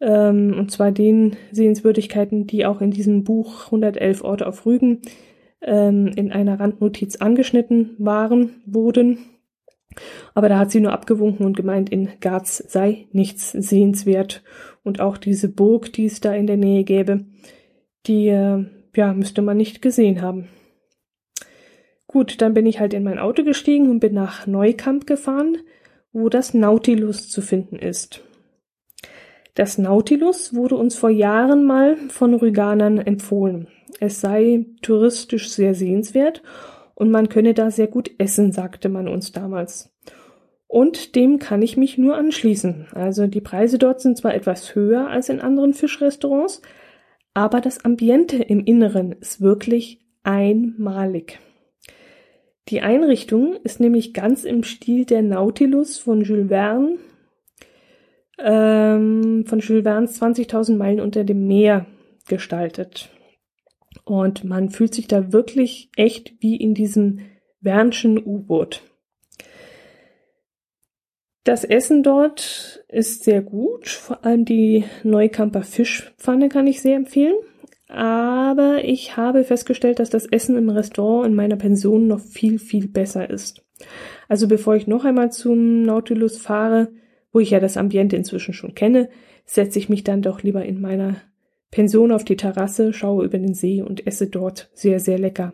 ähm, 0.00 0.54
und 0.58 0.70
zwar 0.70 0.92
den 0.92 1.36
Sehenswürdigkeiten, 1.52 2.46
die 2.46 2.66
auch 2.66 2.80
in 2.80 2.90
diesem 2.90 3.24
Buch 3.24 3.66
111 3.66 4.22
Orte 4.22 4.46
auf 4.46 4.66
Rügen 4.66 5.00
ähm, 5.62 6.08
in 6.16 6.32
einer 6.32 6.60
Randnotiz 6.60 7.16
angeschnitten 7.16 7.94
waren, 7.98 8.50
wurden. 8.66 9.18
Aber 10.34 10.48
da 10.48 10.58
hat 10.58 10.70
sie 10.70 10.80
nur 10.80 10.92
abgewunken 10.92 11.46
und 11.46 11.56
gemeint, 11.56 11.90
in 11.90 12.08
Garz 12.20 12.62
sei 12.68 13.06
nichts 13.12 13.52
sehenswert. 13.52 14.42
Und 14.82 15.00
auch 15.00 15.16
diese 15.16 15.48
Burg, 15.48 15.92
die 15.92 16.06
es 16.06 16.20
da 16.20 16.34
in 16.34 16.46
der 16.46 16.56
Nähe 16.56 16.84
gäbe, 16.84 17.24
die 18.06 18.28
äh, 18.28 18.64
ja, 18.94 19.12
müsste 19.12 19.42
man 19.42 19.56
nicht 19.56 19.82
gesehen 19.82 20.22
haben. 20.22 20.48
Gut, 22.06 22.40
dann 22.40 22.54
bin 22.54 22.66
ich 22.66 22.80
halt 22.80 22.94
in 22.94 23.02
mein 23.02 23.18
Auto 23.18 23.42
gestiegen 23.42 23.90
und 23.90 24.00
bin 24.00 24.14
nach 24.14 24.46
Neukamp 24.46 25.06
gefahren, 25.06 25.58
wo 26.12 26.28
das 26.28 26.54
Nautilus 26.54 27.28
zu 27.28 27.42
finden 27.42 27.76
ist. 27.76 28.22
Das 29.54 29.78
Nautilus 29.78 30.54
wurde 30.54 30.76
uns 30.76 30.96
vor 30.96 31.10
Jahren 31.10 31.64
mal 31.64 31.96
von 32.08 32.34
Rüganern 32.34 32.98
empfohlen. 32.98 33.68
Es 34.00 34.20
sei 34.20 34.66
touristisch 34.82 35.50
sehr 35.50 35.74
sehenswert 35.74 36.42
und 36.96 37.10
man 37.10 37.28
könne 37.28 37.54
da 37.54 37.70
sehr 37.70 37.86
gut 37.86 38.10
essen, 38.18 38.52
sagte 38.52 38.88
man 38.88 39.06
uns 39.06 39.30
damals. 39.30 39.94
Und 40.66 41.14
dem 41.14 41.38
kann 41.38 41.62
ich 41.62 41.76
mich 41.76 41.98
nur 41.98 42.16
anschließen. 42.16 42.88
Also 42.92 43.26
die 43.26 43.42
Preise 43.42 43.78
dort 43.78 44.00
sind 44.00 44.16
zwar 44.16 44.34
etwas 44.34 44.74
höher 44.74 45.08
als 45.08 45.28
in 45.28 45.40
anderen 45.40 45.74
Fischrestaurants, 45.74 46.62
aber 47.34 47.60
das 47.60 47.84
Ambiente 47.84 48.38
im 48.38 48.64
Inneren 48.64 49.12
ist 49.12 49.42
wirklich 49.42 50.00
einmalig. 50.24 51.38
Die 52.68 52.80
Einrichtung 52.80 53.56
ist 53.62 53.78
nämlich 53.78 54.14
ganz 54.14 54.44
im 54.44 54.64
Stil 54.64 55.04
der 55.04 55.22
Nautilus 55.22 55.98
von 55.98 56.22
Jules 56.22 56.48
Verne 56.48 56.96
ähm, 58.38 59.44
von 59.46 59.60
Jules 59.60 59.82
Verne's 59.82 60.20
20.000 60.20 60.76
Meilen 60.76 61.00
unter 61.00 61.24
dem 61.24 61.46
Meer 61.46 61.86
gestaltet. 62.26 63.10
Und 64.04 64.44
man 64.44 64.70
fühlt 64.70 64.94
sich 64.94 65.06
da 65.08 65.32
wirklich 65.32 65.90
echt 65.96 66.34
wie 66.40 66.56
in 66.56 66.74
diesem 66.74 67.20
Wernschen 67.60 68.18
U-Boot. 68.24 68.82
Das 71.44 71.62
Essen 71.62 72.02
dort 72.02 72.84
ist 72.88 73.22
sehr 73.22 73.40
gut, 73.40 73.88
vor 73.88 74.24
allem 74.24 74.44
die 74.44 74.84
Neukamper 75.04 75.62
Fischpfanne 75.62 76.48
kann 76.48 76.66
ich 76.66 76.80
sehr 76.80 76.96
empfehlen. 76.96 77.36
Aber 77.88 78.82
ich 78.84 79.16
habe 79.16 79.44
festgestellt, 79.44 80.00
dass 80.00 80.10
das 80.10 80.26
Essen 80.26 80.56
im 80.56 80.68
Restaurant 80.68 81.26
in 81.28 81.36
meiner 81.36 81.54
Pension 81.54 82.08
noch 82.08 82.18
viel, 82.18 82.58
viel 82.58 82.88
besser 82.88 83.30
ist. 83.30 83.64
Also 84.28 84.48
bevor 84.48 84.74
ich 84.74 84.88
noch 84.88 85.04
einmal 85.04 85.30
zum 85.30 85.82
Nautilus 85.82 86.36
fahre, 86.38 86.88
wo 87.32 87.38
ich 87.38 87.50
ja 87.50 87.60
das 87.60 87.76
Ambiente 87.76 88.16
inzwischen 88.16 88.54
schon 88.54 88.74
kenne, 88.74 89.08
setze 89.44 89.78
ich 89.78 89.88
mich 89.88 90.02
dann 90.02 90.22
doch 90.22 90.42
lieber 90.42 90.64
in 90.64 90.80
meiner 90.80 91.16
Pension 91.70 92.12
auf 92.12 92.24
die 92.24 92.36
Terrasse, 92.36 92.92
schaue 92.92 93.24
über 93.24 93.38
den 93.38 93.54
See 93.54 93.82
und 93.82 94.06
esse 94.06 94.28
dort 94.28 94.70
sehr, 94.72 95.00
sehr 95.00 95.18
lecker. 95.18 95.52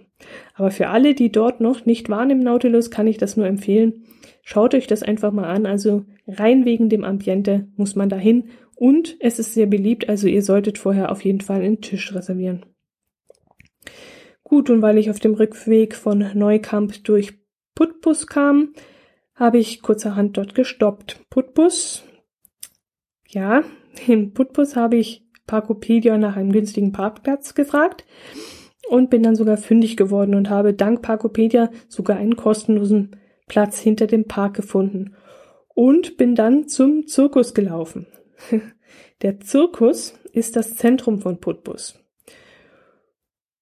Aber 0.55 0.71
für 0.71 0.89
alle, 0.89 1.15
die 1.15 1.33
dort 1.33 1.61
noch 1.61 1.85
nicht 1.85 2.09
waren 2.09 2.31
im 2.31 2.41
Nautilus, 2.41 2.91
kann 2.91 3.07
ich 3.07 3.19
das 3.19 3.37
nur 3.37 3.47
empfehlen. 3.47 4.05
Schaut 4.43 4.75
euch 4.75 4.87
das 4.87 5.03
einfach 5.03 5.33
mal 5.33 5.47
an. 5.47 5.67
Also 5.67 6.05
rein 6.27 6.65
wegen 6.65 6.89
dem 6.89 7.05
Ambiente 7.05 7.69
muss 7.77 7.97
man 7.97 8.09
dahin 8.09 8.51
Und 8.75 9.17
es 9.21 9.39
ist 9.39 9.55
sehr 9.55 9.67
beliebt, 9.67 10.09
also 10.09 10.27
ihr 10.27 10.43
solltet 10.43 10.79
vorher 10.79 11.13
auf 11.13 11.25
jeden 11.25 11.41
Fall 11.41 11.63
einen 11.63 11.81
Tisch 11.81 12.15
reservieren. 12.15 12.67
Gut, 14.43 14.71
und 14.71 14.83
weil 14.83 14.99
ich 14.99 15.09
auf 15.09 15.21
dem 15.21 15.35
Rückweg 15.35 15.95
von 15.95 16.31
Neukamp 16.35 17.05
durch 17.05 17.35
Putbus 17.75 18.27
kam, 18.27 18.75
habe 19.35 19.59
ich 19.59 19.83
kurzerhand 19.83 20.37
dort 20.37 20.55
gestoppt. 20.55 21.21
Putbus, 21.31 22.05
ja, 23.29 23.63
in 24.07 24.35
Putbus 24.35 24.77
habe 24.77 24.97
ich 24.97 25.25
Parkopedia 25.53 26.17
nach 26.17 26.37
einem 26.37 26.51
günstigen 26.51 26.93
Parkplatz 26.93 27.53
gefragt 27.53 28.07
und 28.89 29.11
bin 29.11 29.23
dann 29.23 29.37
sogar 29.37 29.59
fündig 29.59 29.99
geworden 29.99 30.35
und 30.35 30.49
habe 30.49 30.73
dank 30.73 31.03
Parkopedia 31.03 31.71
sogar 31.89 32.17
einen 32.17 32.37
kostenlosen 32.37 33.17
Platz 33.49 33.79
hinter 33.79 34.07
dem 34.07 34.25
Park 34.25 34.55
gefunden 34.55 35.15
und 35.75 36.17
bin 36.17 36.35
dann 36.35 36.69
zum 36.69 37.07
Zirkus 37.07 37.53
gelaufen. 37.53 38.07
Der 39.21 39.41
Zirkus 39.41 40.15
ist 40.33 40.57
das 40.57 40.75
Zentrum 40.77 41.21
von 41.21 41.39
Putbus. 41.39 42.03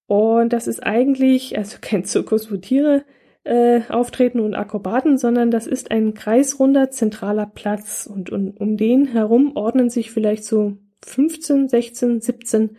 Und 0.07 0.53
das 0.53 0.67
ist 0.67 0.81
eigentlich, 0.81 1.57
also 1.57 1.77
kein 1.81 2.05
Zirkus, 2.05 2.49
wo 2.53 2.55
Tiere 2.55 3.03
äh, 3.43 3.81
auftreten 3.89 4.39
und 4.39 4.55
Akrobaten, 4.55 5.17
sondern 5.17 5.51
das 5.51 5.67
ist 5.67 5.91
ein 5.91 6.13
kreisrunder 6.13 6.89
zentraler 6.89 7.47
Platz 7.47 8.09
und, 8.09 8.29
und 8.29 8.51
um 8.61 8.77
den 8.77 9.07
herum 9.07 9.57
ordnen 9.57 9.89
sich 9.89 10.11
vielleicht 10.11 10.45
so 10.45 10.77
15, 11.05 11.67
16, 11.67 12.21
17 12.21 12.77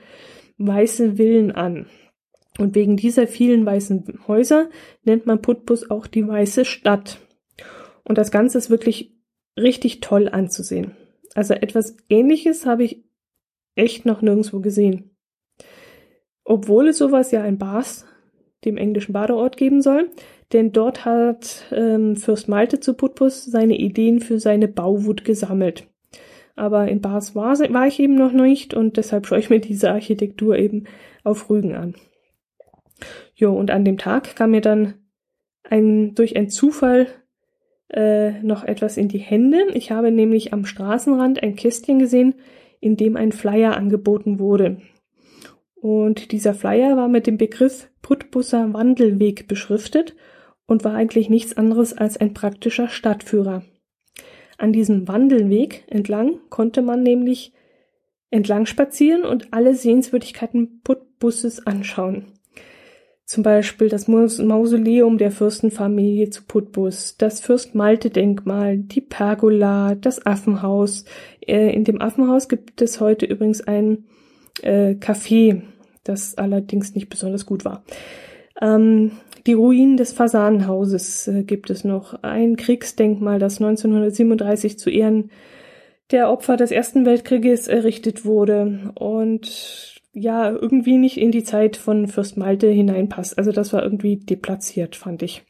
weiße 0.58 1.16
Villen 1.16 1.52
an. 1.52 1.86
Und 2.58 2.74
wegen 2.74 2.96
dieser 2.96 3.26
vielen 3.26 3.64
weißen 3.64 4.20
Häuser 4.28 4.68
nennt 5.04 5.26
man 5.26 5.40
Putbus 5.40 5.90
auch 5.90 6.06
die 6.06 6.26
weiße 6.26 6.64
Stadt. 6.64 7.18
Und 8.04 8.18
das 8.18 8.30
Ganze 8.30 8.58
ist 8.58 8.70
wirklich 8.70 9.14
richtig 9.58 10.00
toll 10.00 10.28
anzusehen. 10.28 10.96
Also 11.34 11.54
etwas 11.54 11.96
ähnliches 12.08 12.66
habe 12.66 12.84
ich 12.84 13.04
echt 13.74 14.04
noch 14.04 14.20
nirgendwo 14.22 14.60
gesehen. 14.60 15.16
Obwohl 16.44 16.88
es 16.88 16.98
sowas 16.98 17.30
ja 17.30 17.44
in 17.44 17.58
Bars, 17.58 18.04
dem 18.64 18.76
englischen 18.76 19.12
Badeort, 19.12 19.56
geben 19.56 19.80
soll, 19.80 20.10
denn 20.52 20.72
dort 20.72 21.04
hat 21.04 21.64
ähm, 21.72 22.16
Fürst 22.16 22.48
Malte 22.48 22.80
zu 22.80 22.94
Putbus 22.94 23.44
seine 23.44 23.78
Ideen 23.78 24.20
für 24.20 24.38
seine 24.38 24.68
Bauwut 24.68 25.24
gesammelt. 25.24 25.88
Aber 26.54 26.88
in 26.88 27.00
Bars 27.00 27.34
war, 27.34 27.58
war 27.58 27.86
ich 27.86 27.98
eben 27.98 28.14
noch 28.14 28.32
nicht 28.32 28.74
und 28.74 28.96
deshalb 28.96 29.26
schaue 29.26 29.38
ich 29.38 29.50
mir 29.50 29.60
diese 29.60 29.90
Architektur 29.90 30.56
eben 30.56 30.84
auf 31.24 31.48
Rügen 31.48 31.74
an. 31.74 31.94
Jo, 33.34 33.52
und 33.52 33.70
an 33.70 33.84
dem 33.84 33.98
Tag 33.98 34.36
kam 34.36 34.50
mir 34.50 34.60
dann 34.60 34.94
ein, 35.64 36.14
durch 36.14 36.36
einen 36.36 36.50
Zufall 36.50 37.06
äh, 37.88 38.42
noch 38.42 38.64
etwas 38.64 38.96
in 38.96 39.08
die 39.08 39.18
Hände. 39.18 39.66
Ich 39.74 39.90
habe 39.90 40.10
nämlich 40.10 40.52
am 40.52 40.64
Straßenrand 40.64 41.42
ein 41.42 41.56
Kästchen 41.56 41.98
gesehen, 41.98 42.34
in 42.80 42.96
dem 42.96 43.16
ein 43.16 43.32
Flyer 43.32 43.76
angeboten 43.76 44.38
wurde. 44.38 44.78
Und 45.74 46.32
dieser 46.32 46.54
Flyer 46.54 46.96
war 46.96 47.08
mit 47.08 47.26
dem 47.26 47.38
Begriff 47.38 47.88
Putbusser 48.02 48.72
Wandelweg 48.72 49.48
beschriftet 49.48 50.14
und 50.66 50.84
war 50.84 50.94
eigentlich 50.94 51.28
nichts 51.28 51.56
anderes 51.56 51.96
als 51.96 52.16
ein 52.16 52.34
praktischer 52.34 52.88
Stadtführer. 52.88 53.62
An 54.62 54.72
diesem 54.72 55.08
Wandelweg 55.08 55.82
entlang 55.88 56.38
konnte 56.48 56.82
man 56.82 57.02
nämlich 57.02 57.52
entlang 58.30 58.64
spazieren 58.66 59.24
und 59.24 59.52
alle 59.52 59.74
Sehenswürdigkeiten 59.74 60.82
Putbusses 60.84 61.66
anschauen. 61.66 62.26
Zum 63.24 63.42
Beispiel 63.42 63.88
das 63.88 64.06
Mausoleum 64.06 65.18
der 65.18 65.32
Fürstenfamilie 65.32 66.30
zu 66.30 66.44
Putbus, 66.44 67.16
das 67.16 67.40
Fürst-Malte-Denkmal, 67.40 68.78
die 68.78 69.00
Pergola, 69.00 69.96
das 69.96 70.24
Affenhaus. 70.24 71.06
Äh, 71.40 71.74
in 71.74 71.82
dem 71.82 72.00
Affenhaus 72.00 72.48
gibt 72.48 72.80
es 72.82 73.00
heute 73.00 73.26
übrigens 73.26 73.62
ein 73.62 74.04
äh, 74.62 74.90
Café, 74.90 75.62
das 76.04 76.38
allerdings 76.38 76.94
nicht 76.94 77.08
besonders 77.08 77.46
gut 77.46 77.64
war. 77.64 77.82
Ähm, 78.60 79.10
die 79.46 79.54
Ruinen 79.54 79.96
des 79.96 80.12
Fasanenhauses 80.12 81.28
äh, 81.28 81.42
gibt 81.42 81.70
es 81.70 81.84
noch. 81.84 82.22
Ein 82.22 82.56
Kriegsdenkmal, 82.56 83.38
das 83.38 83.60
1937 83.60 84.78
zu 84.78 84.90
Ehren 84.90 85.30
der 86.10 86.30
Opfer 86.30 86.56
des 86.56 86.70
Ersten 86.70 87.06
Weltkrieges 87.06 87.68
errichtet 87.68 88.24
wurde. 88.24 88.92
Und 88.94 89.92
ja 90.12 90.50
irgendwie 90.50 90.98
nicht 90.98 91.16
in 91.16 91.30
die 91.30 91.42
Zeit 91.42 91.76
von 91.76 92.06
Fürst 92.06 92.36
Malte 92.36 92.68
hineinpasst. 92.68 93.38
Also 93.38 93.52
das 93.52 93.72
war 93.72 93.82
irgendwie 93.82 94.16
deplatziert, 94.16 94.96
fand 94.96 95.22
ich. 95.22 95.42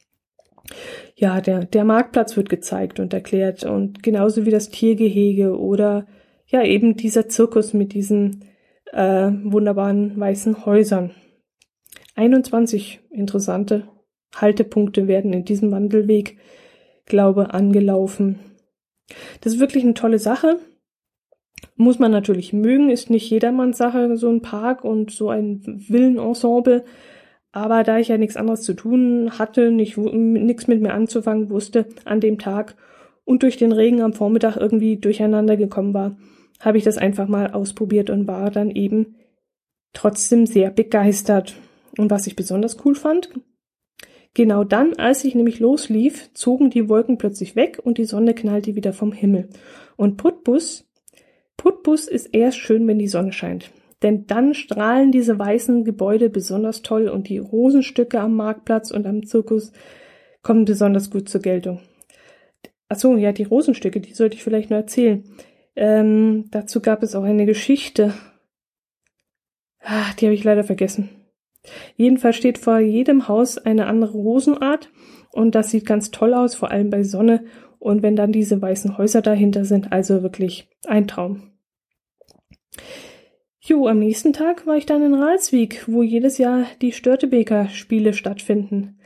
Ja, 1.15 1.41
der, 1.41 1.65
der 1.65 1.83
Marktplatz 1.83 2.37
wird 2.37 2.49
gezeigt 2.49 2.99
und 2.99 3.13
erklärt 3.13 3.65
und 3.65 4.01
genauso 4.01 4.45
wie 4.45 4.51
das 4.51 4.69
Tiergehege 4.69 5.59
oder 5.59 6.07
ja 6.47 6.63
eben 6.63 6.95
dieser 6.95 7.27
Zirkus 7.27 7.73
mit 7.73 7.93
diesen 7.93 8.45
äh, 8.93 9.29
wunderbaren 9.43 10.17
weißen 10.17 10.65
Häusern. 10.65 11.11
21 12.15 13.01
interessante 13.09 13.87
Haltepunkte 14.35 15.07
werden 15.07 15.33
in 15.33 15.45
diesem 15.45 15.71
Wandelweg, 15.71 16.37
glaube, 17.05 17.53
angelaufen. 17.53 18.39
Das 19.41 19.53
ist 19.53 19.59
wirklich 19.59 19.83
eine 19.83 19.93
tolle 19.93 20.19
Sache. 20.19 20.59
Muss 21.75 21.99
man 21.99 22.11
natürlich 22.11 22.53
mögen, 22.53 22.89
ist 22.89 23.09
nicht 23.09 23.29
jedermanns 23.29 23.77
Sache, 23.77 24.17
so 24.17 24.29
ein 24.29 24.41
Park 24.41 24.83
und 24.83 25.11
so 25.11 25.29
ein 25.29 25.61
Villenensemble. 25.65 26.83
Aber 27.51 27.83
da 27.83 27.99
ich 27.99 28.07
ja 28.07 28.17
nichts 28.17 28.35
anderes 28.35 28.61
zu 28.61 28.73
tun 28.73 29.31
hatte, 29.37 29.71
nicht, 29.71 29.97
nichts 29.97 30.67
mit 30.67 30.81
mir 30.81 30.93
anzufangen 30.93 31.49
wusste 31.49 31.85
an 32.05 32.19
dem 32.19 32.39
Tag 32.39 32.75
und 33.25 33.43
durch 33.43 33.57
den 33.57 33.71
Regen 33.71 34.01
am 34.01 34.13
Vormittag 34.13 34.57
irgendwie 34.57 34.97
durcheinander 34.97 35.55
gekommen 35.55 35.93
war, 35.93 36.17
habe 36.59 36.77
ich 36.77 36.83
das 36.83 36.97
einfach 36.97 37.27
mal 37.27 37.51
ausprobiert 37.51 38.09
und 38.09 38.27
war 38.27 38.49
dann 38.51 38.71
eben 38.71 39.15
trotzdem 39.93 40.45
sehr 40.45 40.71
begeistert. 40.71 41.55
Und 41.97 42.11
was 42.11 42.27
ich 42.27 42.35
besonders 42.35 42.83
cool 42.85 42.95
fand, 42.95 43.29
genau 44.33 44.63
dann, 44.63 44.93
als 44.95 45.23
ich 45.23 45.35
nämlich 45.35 45.59
loslief, 45.59 46.31
zogen 46.33 46.69
die 46.69 46.89
Wolken 46.89 47.17
plötzlich 47.17 47.55
weg 47.55 47.79
und 47.83 47.97
die 47.97 48.05
Sonne 48.05 48.33
knallte 48.33 48.75
wieder 48.75 48.93
vom 48.93 49.11
Himmel. 49.11 49.49
Und 49.95 50.17
Putbus 50.17 50.85
Putbus 51.57 52.07
ist 52.07 52.33
erst 52.33 52.57
schön, 52.57 52.87
wenn 52.87 52.99
die 52.99 53.07
Sonne 53.07 53.31
scheint. 53.31 53.71
Denn 54.01 54.27
dann 54.27 54.53
strahlen 54.53 55.13
diese 55.13 55.39
weißen 55.39 55.85
Gebäude 55.85 56.29
besonders 56.29 56.81
toll 56.81 57.07
und 57.07 57.29
die 57.29 57.37
Rosenstücke 57.37 58.19
am 58.19 58.35
Marktplatz 58.35 58.91
und 58.91 59.05
am 59.07 59.25
Zirkus 59.25 59.71
kommen 60.41 60.65
besonders 60.65 61.09
gut 61.09 61.29
zur 61.29 61.41
Geltung. 61.41 61.79
Achso, 62.89 63.15
ja, 63.15 63.31
die 63.31 63.45
Rosenstücke, 63.45 64.01
die 64.01 64.13
sollte 64.13 64.35
ich 64.35 64.43
vielleicht 64.43 64.69
nur 64.69 64.79
erzählen. 64.79 65.23
Ähm, 65.75 66.45
dazu 66.51 66.81
gab 66.81 67.01
es 67.01 67.15
auch 67.15 67.23
eine 67.23 67.45
Geschichte. 67.45 68.13
Ah, 69.79 70.13
die 70.19 70.25
habe 70.25 70.35
ich 70.35 70.43
leider 70.43 70.65
vergessen. 70.65 71.09
Jedenfalls 71.95 72.35
steht 72.35 72.57
vor 72.57 72.79
jedem 72.79 73.27
Haus 73.27 73.57
eine 73.57 73.87
andere 73.87 74.17
Rosenart 74.17 74.89
und 75.31 75.55
das 75.55 75.71
sieht 75.71 75.85
ganz 75.85 76.11
toll 76.11 76.33
aus, 76.33 76.55
vor 76.55 76.71
allem 76.71 76.89
bei 76.89 77.03
Sonne 77.03 77.45
und 77.79 78.01
wenn 78.01 78.15
dann 78.15 78.31
diese 78.31 78.61
weißen 78.61 78.97
Häuser 78.97 79.21
dahinter 79.21 79.65
sind, 79.65 79.91
also 79.91 80.23
wirklich 80.23 80.69
ein 80.85 81.07
Traum. 81.07 81.51
Jo, 83.59 83.87
am 83.87 83.99
nächsten 83.99 84.33
Tag 84.33 84.67
war 84.67 84.75
ich 84.75 84.85
dann 84.85 85.03
in 85.03 85.13
Ralswiek, 85.13 85.85
wo 85.87 86.03
jedes 86.03 86.37
Jahr 86.37 86.65
die 86.81 86.91
Störtebeker 86.91 87.69
Spiele 87.69 88.13
stattfinden. 88.13 88.99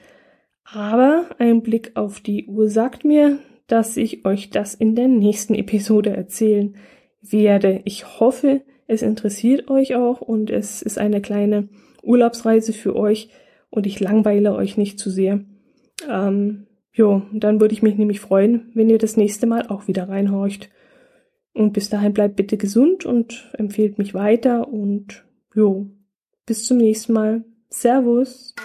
Aber 0.64 1.30
ein 1.38 1.62
Blick 1.62 1.92
auf 1.96 2.20
die 2.20 2.48
Uhr 2.48 2.70
sagt 2.70 3.06
mir, 3.06 3.40
dass 3.68 3.98
ich 3.98 4.26
euch 4.26 4.50
das 4.50 4.74
in 4.74 4.96
der 4.96 5.08
nächsten 5.08 5.54
Episode 5.54 6.16
erzählen 6.16 6.76
werde. 7.22 7.82
Ich 7.86 8.20
hoffe, 8.20 8.62
es 8.88 9.02
interessiert 9.02 9.70
euch 9.70 9.96
auch 9.96 10.22
und 10.22 10.50
es 10.50 10.82
ist 10.82 10.98
eine 10.98 11.22
kleine 11.22 11.70
Urlaubsreise 12.08 12.74
für 12.74 12.96
euch 12.96 13.30
und 13.70 13.86
ich 13.86 14.00
langweile 14.00 14.56
euch 14.56 14.78
nicht 14.78 15.00
zu 15.00 15.10
sehr. 15.10 15.42
Ähm, 16.10 16.68
Jo, 16.98 17.22
dann 17.32 17.62
würde 17.62 17.74
ich 17.76 17.84
mich 17.84 17.96
nämlich 17.96 18.20
freuen, 18.20 18.72
wenn 18.74 18.90
ihr 18.90 18.98
das 18.98 19.18
nächste 19.18 19.46
Mal 19.46 19.68
auch 19.68 19.88
wieder 19.88 20.10
reinhorcht. 20.10 20.70
Und 21.54 21.74
bis 21.74 21.92
dahin 21.92 22.12
bleibt 22.12 22.36
bitte 22.36 22.58
gesund 22.58 23.06
und 23.06 23.52
empfehlt 23.54 24.00
mich 24.00 24.16
weiter 24.16 24.68
und 24.68 25.24
jo, 25.54 25.92
bis 26.48 26.66
zum 26.66 26.78
nächsten 26.78 27.14
Mal. 27.14 27.44
Servus. 27.70 28.56